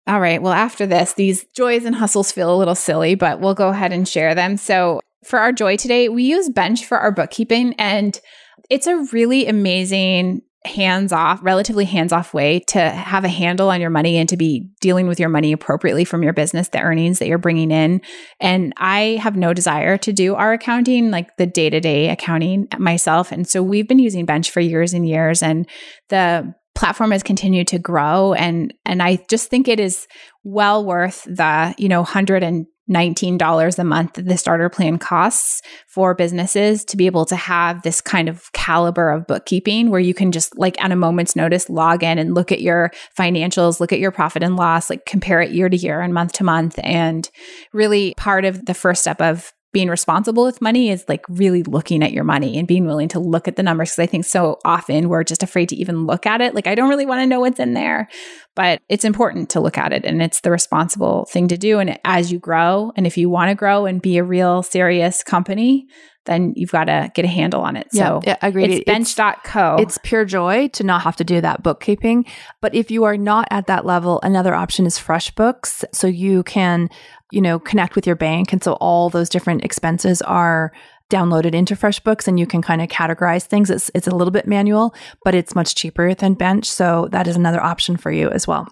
[0.06, 0.40] All right.
[0.40, 3.92] Well, after this, these joys and hustles feel a little silly, but we'll go ahead
[3.92, 4.56] and share them.
[4.56, 8.20] So, for our joy today, we use Bench for our bookkeeping, and
[8.68, 13.80] it's a really amazing hands off, relatively hands off way to have a handle on
[13.80, 17.18] your money and to be dealing with your money appropriately from your business, the earnings
[17.18, 18.00] that you're bringing in.
[18.40, 22.68] And I have no desire to do our accounting, like the day to day accounting
[22.78, 23.32] myself.
[23.32, 25.68] And so we've been using Bench for years and years, and
[26.08, 30.06] the platform has continued to grow and and I just think it is
[30.42, 35.62] well worth the you know hundred and $19 a month that the starter plan costs
[35.86, 40.14] for businesses to be able to have this kind of caliber of bookkeeping where you
[40.14, 43.92] can just like at a moment's notice log in and look at your financials, look
[43.92, 46.78] at your profit and loss, like compare it year to year and month to month.
[46.82, 47.28] And
[47.72, 52.02] really part of the first step of being responsible with money is like really looking
[52.02, 53.90] at your money and being willing to look at the numbers.
[53.90, 56.54] Cause I think so often we're just afraid to even look at it.
[56.54, 58.08] Like, I don't really want to know what's in there,
[58.54, 61.78] but it's important to look at it and it's the responsible thing to do.
[61.78, 65.22] And as you grow, and if you want to grow and be a real serious
[65.22, 65.86] company,
[66.24, 67.88] then you've got to get a handle on it.
[67.92, 68.70] So yeah, agreed.
[68.70, 69.76] it's bench.co.
[69.80, 72.26] It's pure joy to not have to do that bookkeeping.
[72.60, 75.84] But if you are not at that level, another option is FreshBooks.
[75.92, 76.90] So you can,
[77.32, 78.52] you know, connect with your bank.
[78.52, 80.72] And so all those different expenses are
[81.10, 83.70] downloaded into FreshBooks and you can kind of categorize things.
[83.70, 86.66] It's it's a little bit manual, but it's much cheaper than Bench.
[86.70, 88.66] So that is another option for you as well.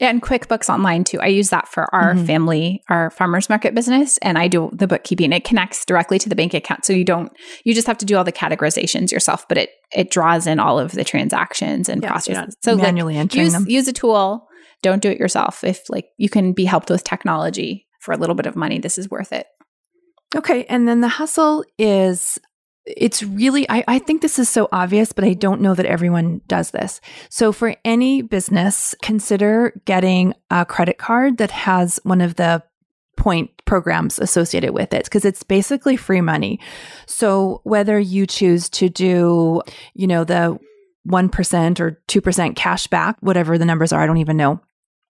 [0.00, 1.20] And QuickBooks Online too.
[1.20, 2.24] I use that for our Mhm.
[2.26, 5.32] family, our farmers market business, and I do the bookkeeping.
[5.32, 7.32] It connects directly to the bank account, so you don't.
[7.64, 10.78] You just have to do all the categorizations yourself, but it it draws in all
[10.78, 12.56] of the transactions and Yeah, so processes.
[12.62, 13.64] So like, manually entering use them.
[13.68, 14.46] use a tool.
[14.82, 15.64] Don't do it yourself.
[15.64, 18.98] If like you can be helped with technology for a little bit of money, this
[18.98, 19.46] is worth it.
[20.36, 20.64] Okay.
[20.66, 22.38] And then the hustle is
[22.86, 26.40] it's really I, I think this is so obvious, but I don't know that everyone
[26.46, 27.00] does this.
[27.28, 32.62] So for any business, consider getting a credit card that has one of the
[33.16, 36.60] point programs associated with it because it's basically free money.
[37.06, 39.60] So whether you choose to do,
[39.94, 40.58] you know, the
[41.06, 44.60] 1% or 2% cash back, whatever the numbers are, I don't even know.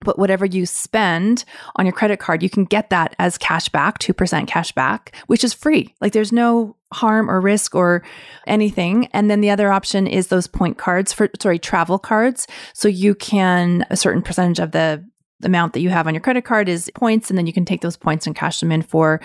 [0.01, 1.45] But whatever you spend
[1.77, 5.43] on your credit card, you can get that as cash back, 2% cash back, which
[5.43, 5.95] is free.
[6.01, 8.05] Like there's no harm or risk or
[8.47, 9.07] anything.
[9.07, 12.47] And then the other option is those point cards for, sorry, travel cards.
[12.75, 15.05] So you can, a certain percentage of the
[15.43, 17.29] amount that you have on your credit card is points.
[17.29, 19.21] And then you can take those points and cash them in for,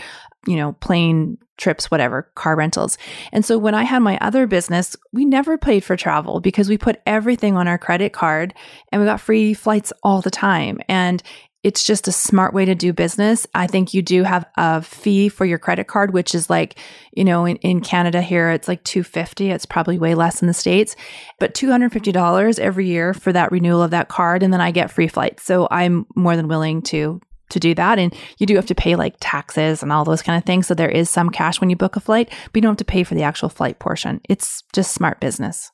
[0.48, 2.98] you know, plane trips, whatever, car rentals.
[3.32, 6.78] And so when I had my other business, we never paid for travel because we
[6.78, 8.54] put everything on our credit card
[8.92, 10.80] and we got free flights all the time.
[10.90, 11.22] And
[11.64, 13.48] it's just a smart way to do business.
[13.56, 16.78] I think you do have a fee for your credit card, which is like,
[17.14, 19.50] you know, in, in Canada here, it's like 250.
[19.50, 20.98] It's probably way less in the States,
[21.40, 24.44] but $250 every year for that renewal of that card.
[24.44, 25.44] And then I get free flights.
[25.44, 27.22] So I'm more than willing to
[27.54, 28.00] to do that.
[28.00, 30.68] And you do have to pay like taxes and all those kind of things.
[30.68, 32.86] So there is some cash when you book a flight, but you don't have to
[32.86, 34.22] pay for the actual flight portion.
[34.30, 35.72] It's just smart business.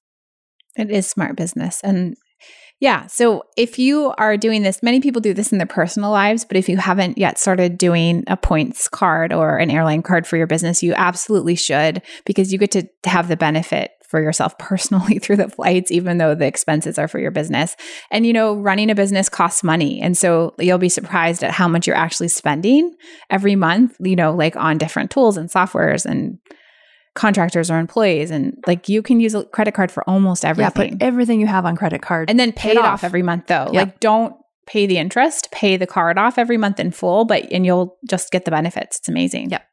[0.75, 1.81] It is smart business.
[1.83, 2.15] And
[2.79, 3.07] yeah.
[3.07, 6.55] So if you are doing this, many people do this in their personal lives, but
[6.55, 10.47] if you haven't yet started doing a points card or an airline card for your
[10.47, 15.37] business, you absolutely should because you get to have the benefit for yourself personally through
[15.37, 17.75] the flights, even though the expenses are for your business.
[18.11, 20.01] And, you know, running a business costs money.
[20.01, 22.95] And so you'll be surprised at how much you're actually spending
[23.29, 26.39] every month, you know, like on different tools and softwares and
[27.15, 30.85] contractors or employees and like you can use a credit card for almost everything.
[30.85, 32.29] Yeah, put everything you have on credit card.
[32.29, 32.85] And then pay, it off.
[32.85, 33.69] off every month though.
[33.73, 33.81] Yeah.
[33.81, 34.35] Like don't
[34.67, 38.31] pay the interest, pay the card off every month in full, but and you'll just
[38.31, 38.99] get the benefits.
[38.99, 39.49] It's amazing.
[39.49, 39.63] Yep.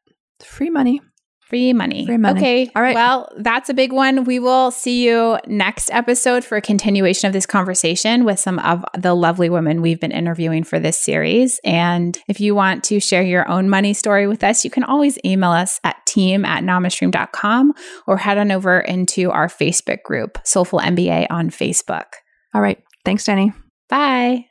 [0.43, 1.01] Free money.
[1.49, 2.05] Free money.
[2.05, 2.39] Free money.
[2.39, 2.71] Okay.
[2.75, 2.93] All right.
[2.93, 4.25] Well, that's a big one.
[4.25, 8.83] We will see you next episode for a continuation of this conversation with some of
[8.97, 11.61] the lovely women we've been interviewing for this series.
[11.63, 15.17] And if you want to share your own money story with us, you can always
[15.23, 17.73] email us at team at namastream.com
[18.07, 22.07] or head on over into our Facebook group, Soulful MBA on Facebook.
[22.53, 22.83] All right.
[23.05, 23.53] Thanks, Jenny.
[23.87, 24.47] Bye.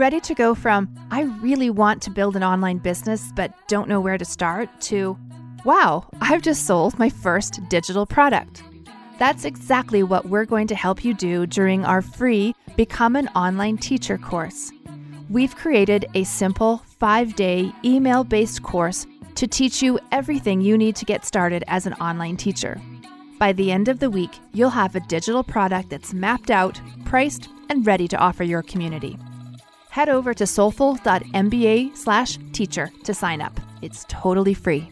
[0.00, 4.00] Ready to go from, I really want to build an online business but don't know
[4.00, 5.14] where to start, to,
[5.66, 8.62] wow, I've just sold my first digital product.
[9.18, 13.76] That's exactly what we're going to help you do during our free Become an Online
[13.76, 14.72] Teacher course.
[15.28, 20.96] We've created a simple five day email based course to teach you everything you need
[20.96, 22.80] to get started as an online teacher.
[23.38, 27.50] By the end of the week, you'll have a digital product that's mapped out, priced,
[27.68, 29.18] and ready to offer your community
[29.90, 33.58] head over to soulful.mba slash teacher to sign up.
[33.82, 34.90] It's totally free.